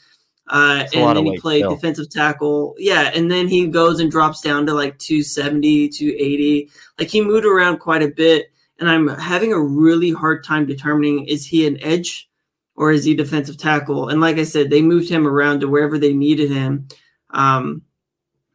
[0.50, 1.76] Uh, and then he played still.
[1.76, 2.76] defensive tackle.
[2.78, 6.70] Yeah, and then he goes and drops down to like 270, 280.
[6.98, 11.28] Like he moved around quite a bit, and I'm having a really hard time determining
[11.28, 12.30] is he an edge
[12.78, 14.08] or is he defensive tackle?
[14.08, 16.88] And like I said, they moved him around to wherever they needed him.
[17.32, 17.82] Um,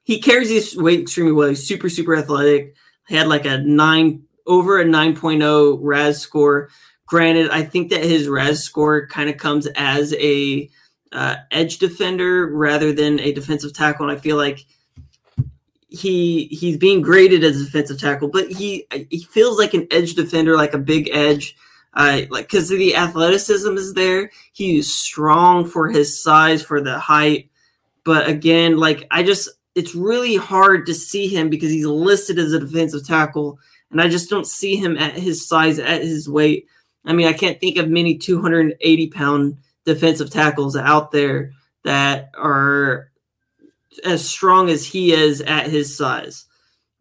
[0.05, 1.49] he carries his weight extremely well.
[1.49, 2.75] He's super, super athletic.
[3.09, 6.69] He had like a nine over a 9.0 RAS score.
[7.07, 10.69] Granted, I think that his RAS score kind of comes as a
[11.13, 14.65] uh, edge defender rather than a defensive tackle, and I feel like
[15.89, 20.15] he he's being graded as a defensive tackle, but he he feels like an edge
[20.15, 21.57] defender, like a big edge.
[21.95, 24.31] Uh, like because the athleticism is there.
[24.55, 27.51] He's strong for his size, for the height.
[28.05, 32.53] But again, like I just, it's really hard to see him because he's listed as
[32.53, 33.59] a defensive tackle,
[33.91, 36.67] and I just don't see him at his size, at his weight.
[37.05, 41.53] I mean, I can't think of many 280 pound defensive tackles out there
[41.85, 43.11] that are
[44.05, 46.47] as strong as he is at his size.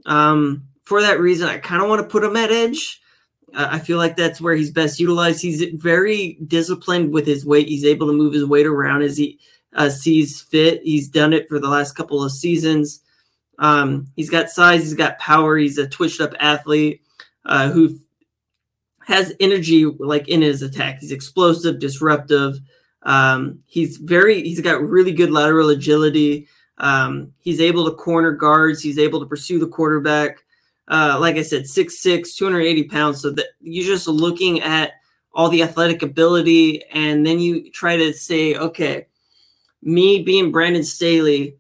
[0.06, 3.00] Um, for that reason, I kind of want to put him at edge.
[3.54, 5.42] I feel like that's where he's best utilized.
[5.42, 7.68] He's very disciplined with his weight.
[7.68, 9.40] He's able to move his weight around as he
[9.74, 10.82] uh, sees fit.
[10.84, 13.02] He's done it for the last couple of seasons.
[13.60, 14.84] Um, he's got size.
[14.84, 15.58] He's got power.
[15.58, 17.02] He's a twitched up athlete
[17.46, 18.00] uh, who
[19.06, 21.00] has energy like in his attack.
[21.00, 22.60] He's explosive, disruptive.
[23.04, 24.42] Um, he's very.
[24.44, 26.48] He's got really good lateral agility.
[26.78, 28.82] Um, he's able to corner guards.
[28.82, 30.44] He's able to pursue the quarterback
[30.92, 33.22] uh, like I said, 6'6, 280 pounds.
[33.22, 34.92] So that you're just looking at
[35.34, 39.08] all the athletic ability, and then you try to say, okay,
[39.82, 41.58] me being Brandon Staley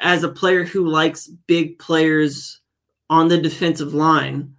[0.00, 2.60] as a player who likes big players
[3.08, 4.54] on the defensive line,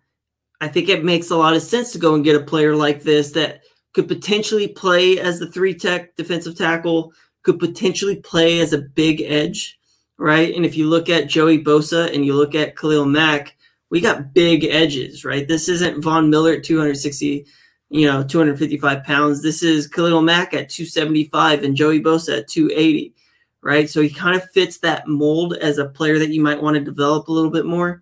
[0.62, 3.04] I think it makes a lot of sense to go and get a player like
[3.04, 3.62] this that
[3.94, 7.14] could potentially play as the three tech defensive tackle,
[7.44, 9.78] could potentially play as a big edge,
[10.18, 10.56] right?
[10.56, 13.56] And if you look at Joey Bosa and you look at Khalil Mack,
[13.90, 15.48] we got big edges, right?
[15.48, 17.46] This isn't Von Miller at 260,
[17.94, 19.44] you know, 255 pounds.
[19.44, 23.14] This is Khalil Mack at 275 and Joey Bosa at 280,
[23.62, 23.88] right?
[23.88, 26.82] So he kind of fits that mold as a player that you might want to
[26.82, 28.02] develop a little bit more.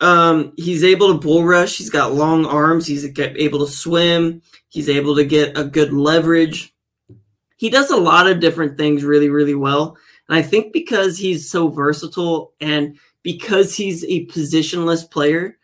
[0.00, 1.78] Um, he's able to bull rush.
[1.78, 2.86] He's got long arms.
[2.86, 4.42] He's able to swim.
[4.68, 6.74] He's able to get a good leverage.
[7.56, 9.96] He does a lot of different things really, really well.
[10.28, 15.57] And I think because he's so versatile and because he's a positionless player,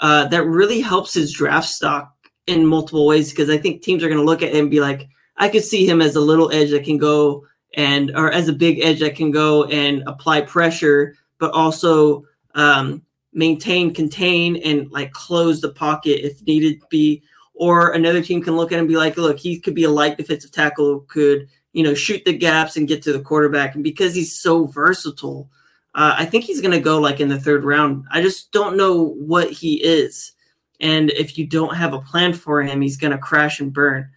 [0.00, 2.12] uh, that really helps his draft stock
[2.46, 3.30] in multiple ways.
[3.30, 5.64] Because I think teams are going to look at him and be like, I could
[5.64, 9.00] see him as a little edge that can go and, or as a big edge
[9.00, 12.24] that can go and apply pressure, but also
[12.54, 13.02] um,
[13.32, 17.22] maintain, contain, and like close the pocket if needed be.
[17.54, 19.90] Or another team can look at him and be like, look, he could be a
[19.90, 23.74] light defensive tackle, could you know shoot the gaps and get to the quarterback.
[23.74, 25.50] And because he's so versatile,
[25.94, 28.04] uh, I think he's going to go like in the third round.
[28.10, 30.32] I just don't know what he is.
[30.80, 34.08] And if you don't have a plan for him, he's going to crash and burn.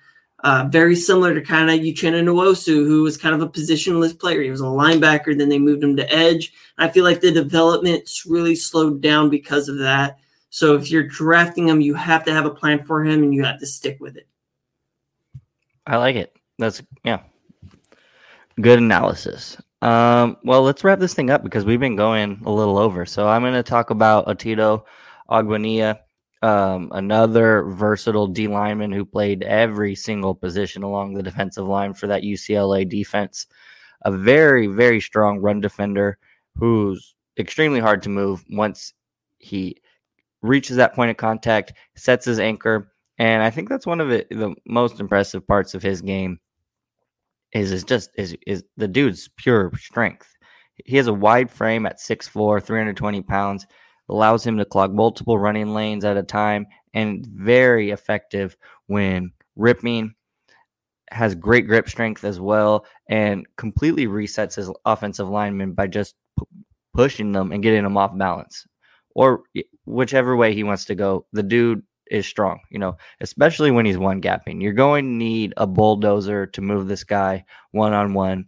[0.43, 4.41] Uh, very similar to kind of Uchenna Nwosu, who was kind of a positionless player.
[4.41, 6.53] He was a linebacker, then they moved him to edge.
[6.77, 10.19] I feel like the development's really slowed down because of that.
[10.49, 13.43] So if you're drafting him, you have to have a plan for him and you
[13.43, 14.27] have to stick with it.
[15.87, 16.35] I like it.
[16.59, 17.21] That's, yeah.
[18.59, 19.57] Good analysis.
[19.83, 23.05] Um, well, let's wrap this thing up because we've been going a little over.
[23.05, 24.85] So I'm going to talk about Otito
[25.29, 25.99] Ogbonnia,
[26.41, 32.07] um, another versatile D lineman who played every single position along the defensive line for
[32.07, 33.45] that UCLA defense.
[34.05, 36.17] A very, very strong run defender
[36.55, 38.93] who's extremely hard to move once
[39.39, 39.81] he
[40.41, 42.93] reaches that point of contact, sets his anchor.
[43.17, 46.39] And I think that's one of the most impressive parts of his game
[47.53, 50.27] is is just is is the dude's pure strength.
[50.85, 53.67] He has a wide frame at 6'4, 320 pounds,
[54.09, 58.57] allows him to clog multiple running lanes at a time, and very effective
[58.87, 60.13] when ripping.
[61.11, 66.45] Has great grip strength as well, and completely resets his offensive lineman by just p-
[66.95, 68.65] pushing them and getting them off balance,
[69.13, 69.43] or
[69.85, 71.27] whichever way he wants to go.
[71.31, 71.83] The dude
[72.13, 74.61] is strong, you know, especially when he's one gapping.
[74.61, 78.45] You're going to need a bulldozer to move this guy one on one.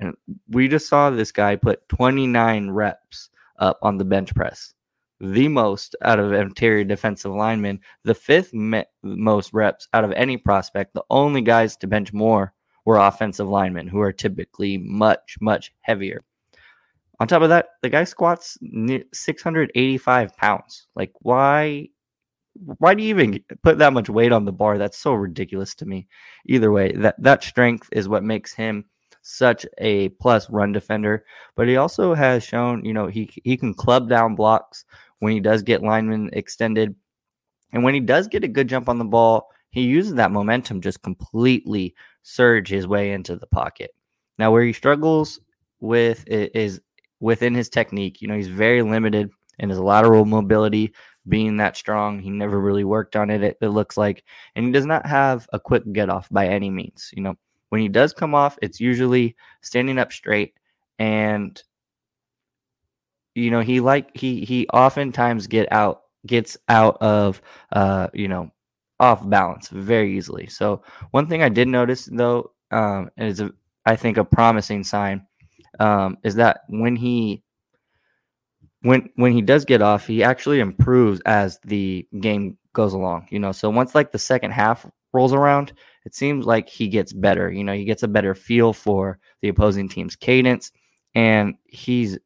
[0.00, 0.14] And
[0.48, 3.28] we just saw this guy put 29 reps
[3.58, 4.74] up on the bench press,
[5.20, 10.36] the most out of interior defensive linemen, the fifth me- most reps out of any
[10.36, 10.94] prospect.
[10.94, 12.54] The only guys to bench more
[12.86, 16.22] were offensive linemen who are typically much, much heavier.
[17.20, 18.58] On top of that, the guy squats
[19.12, 20.88] 685 pounds.
[20.96, 21.88] Like, why
[22.78, 24.78] why do you even put that much weight on the bar?
[24.78, 26.06] That's so ridiculous to me.
[26.46, 28.84] Either way, that that strength is what makes him
[29.22, 31.24] such a plus run defender.
[31.56, 34.84] But he also has shown, you know, he he can club down blocks
[35.18, 36.94] when he does get linemen extended,
[37.72, 40.80] and when he does get a good jump on the ball, he uses that momentum
[40.80, 43.90] just completely surge his way into the pocket.
[44.38, 45.40] Now, where he struggles
[45.80, 46.80] with is
[47.20, 48.20] within his technique.
[48.20, 50.92] You know, he's very limited in his lateral mobility
[51.28, 52.18] being that strong.
[52.18, 54.24] He never really worked on it, it, it looks like.
[54.54, 57.10] And he does not have a quick get off by any means.
[57.14, 57.34] You know,
[57.70, 60.54] when he does come off, it's usually standing up straight
[60.98, 61.62] and
[63.34, 67.42] you know, he like he he oftentimes get out gets out of
[67.72, 68.50] uh, you know,
[69.00, 70.46] off balance very easily.
[70.46, 73.52] So one thing I did notice though, um, is a,
[73.86, 75.26] I think a promising sign,
[75.80, 77.42] um, is that when he
[78.84, 83.26] when when he does get off, he actually improves as the game goes along.
[83.30, 85.72] You know, so once like the second half rolls around,
[86.04, 87.50] it seems like he gets better.
[87.50, 90.70] You know, he gets a better feel for the opposing team's cadence,
[91.14, 92.18] and he's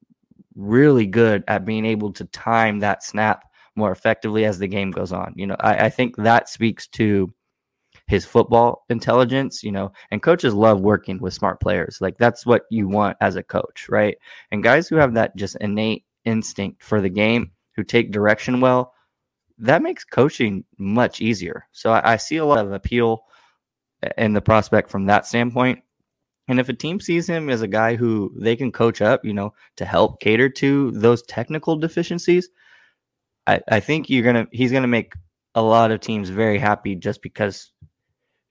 [0.56, 3.44] really good at being able to time that snap
[3.76, 5.32] more effectively as the game goes on.
[5.36, 7.32] You know, I, I think that speaks to
[8.08, 11.98] his football intelligence, you know, and coaches love working with smart players.
[12.00, 14.16] Like that's what you want as a coach, right?
[14.50, 18.92] And guys who have that just innate instinct for the game, who take direction well,
[19.58, 21.66] that makes coaching much easier.
[21.72, 23.24] So I, I see a lot of appeal
[24.02, 25.80] eh, in the prospect from that standpoint.
[26.48, 29.34] And if a team sees him as a guy who they can coach up, you
[29.34, 32.48] know, to help cater to those technical deficiencies,
[33.46, 35.12] I, I think you're gonna he's gonna make
[35.54, 37.72] a lot of teams very happy just because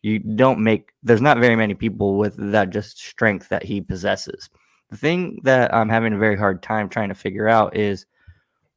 [0.02, 4.50] you don't make there's not very many people with that just strength that he possesses.
[4.90, 8.06] The thing that I'm having a very hard time trying to figure out is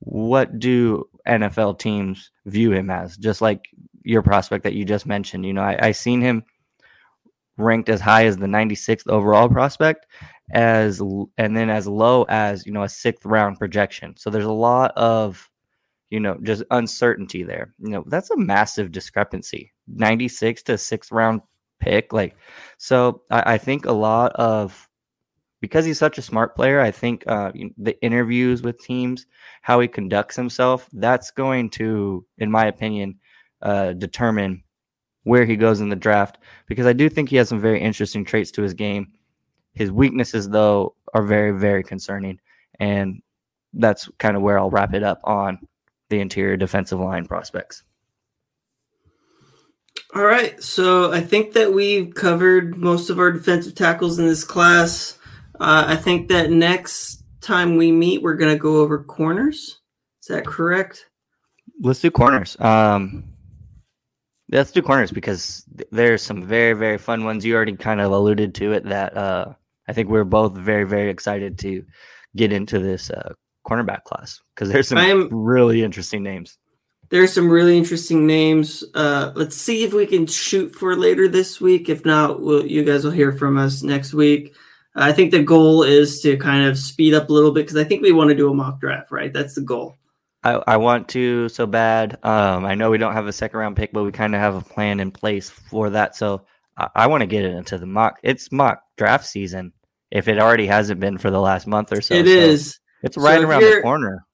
[0.00, 3.16] what do NFL teams view him as?
[3.16, 3.68] Just like
[4.02, 5.46] your prospect that you just mentioned.
[5.46, 6.44] You know, I, I seen him
[7.56, 10.06] ranked as high as the 96th overall prospect
[10.52, 11.00] as
[11.38, 14.92] and then as low as you know a sixth round projection so there's a lot
[14.96, 15.48] of
[16.10, 21.40] you know just uncertainty there you know that's a massive discrepancy 96 to sixth round
[21.78, 22.34] pick like
[22.78, 24.88] so I, I think a lot of
[25.60, 29.26] because he's such a smart player, I think uh, the interviews with teams,
[29.62, 33.18] how he conducts himself, that's going to, in my opinion,
[33.62, 34.62] uh, determine
[35.24, 36.38] where he goes in the draft.
[36.66, 39.12] Because I do think he has some very interesting traits to his game.
[39.74, 42.40] His weaknesses, though, are very, very concerning.
[42.78, 43.20] And
[43.74, 45.58] that's kind of where I'll wrap it up on
[46.08, 47.84] the interior defensive line prospects.
[50.14, 50.60] All right.
[50.62, 55.18] So I think that we've covered most of our defensive tackles in this class.
[55.60, 59.78] Uh, I think that next time we meet, we're going to go over corners.
[60.22, 61.06] Is that correct?
[61.82, 62.58] Let's do corners.
[62.60, 63.24] Um,
[64.50, 67.44] let's do corners because th- there's some very, very fun ones.
[67.44, 69.52] You already kind of alluded to it that uh,
[69.86, 71.84] I think we're both very, very excited to
[72.36, 73.34] get into this uh,
[73.66, 76.56] cornerback class because there's some am, really interesting names.
[77.10, 78.84] There's some really interesting names.
[78.94, 81.88] Uh, let's see if we can shoot for later this week.
[81.88, 84.54] If not, we'll, you guys will hear from us next week.
[84.94, 87.84] I think the goal is to kind of speed up a little bit because I
[87.84, 89.32] think we want to do a mock draft, right?
[89.32, 89.96] That's the goal.
[90.42, 92.18] I, I want to so bad.
[92.22, 94.54] Um, I know we don't have a second round pick, but we kind of have
[94.54, 96.16] a plan in place for that.
[96.16, 96.42] So
[96.76, 98.18] I, I want to get it into the mock.
[98.22, 99.72] It's mock draft season.
[100.10, 102.80] If it already hasn't been for the last month or so, it so is.
[103.02, 104.26] It's right so around the corner.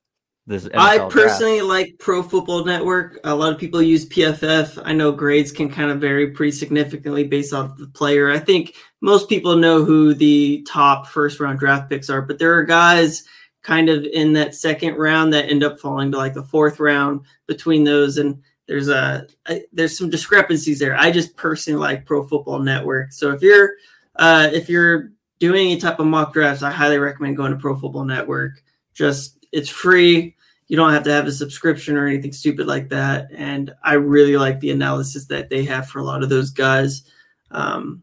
[0.48, 1.68] This I personally draft.
[1.68, 3.18] like Pro Football Network.
[3.24, 4.81] A lot of people use PFF.
[4.85, 8.31] I know grades can kind of vary pretty significantly based off the player.
[8.31, 12.55] I think most people know who the top first round draft picks are, but there
[12.55, 13.24] are guys
[13.62, 17.23] kind of in that second round that end up falling to like the fourth round
[17.48, 20.97] between those and there's a, a there's some discrepancies there.
[20.97, 23.12] I just personally like Pro Football Network.
[23.12, 23.73] So if you're
[24.14, 25.10] uh, if you're
[25.40, 28.62] doing any type of mock drafts, I highly recommend going to Pro Football Network.
[28.94, 30.35] Just it's free
[30.68, 33.28] you don't have to have a subscription or anything stupid like that.
[33.34, 37.02] And I really like the analysis that they have for a lot of those guys.
[37.51, 38.02] Um,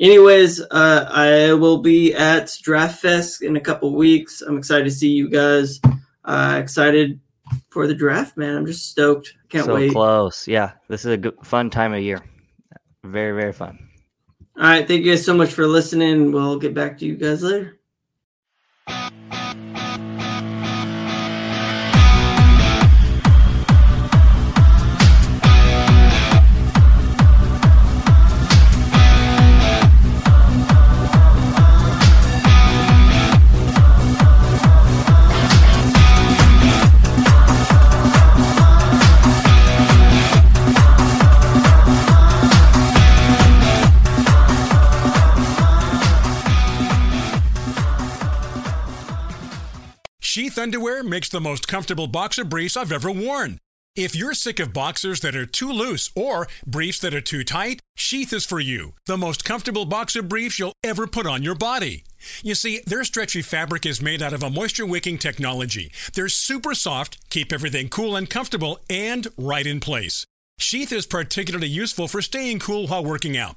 [0.00, 4.40] anyways, uh, I will be at Draft Fest in a couple weeks.
[4.40, 5.80] I'm excited to see you guys.
[6.24, 7.20] Uh, excited
[7.68, 8.56] for the draft, man.
[8.56, 9.34] I'm just stoked.
[9.50, 9.92] Can't so wait.
[9.92, 10.48] close.
[10.48, 12.22] Yeah, this is a good, fun time of year.
[13.04, 13.78] Very, very fun.
[14.56, 14.86] All right.
[14.86, 16.32] Thank you guys so much for listening.
[16.32, 17.78] We'll get back to you guys later.
[50.58, 53.58] Underwear makes the most comfortable boxer briefs I've ever worn.
[53.96, 57.80] If you're sick of boxers that are too loose or briefs that are too tight,
[57.96, 58.94] Sheath is for you.
[59.06, 62.02] The most comfortable boxer briefs you'll ever put on your body.
[62.42, 65.92] You see, their stretchy fabric is made out of a moisture wicking technology.
[66.12, 70.26] They're super soft, keep everything cool and comfortable, and right in place.
[70.58, 73.56] Sheath is particularly useful for staying cool while working out.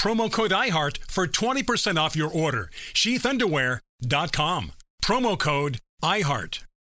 [0.00, 2.70] Promo code iHeart for 20% off your order.
[2.94, 4.72] Sheathunderwear.com.
[5.02, 6.66] Promo code iHeart.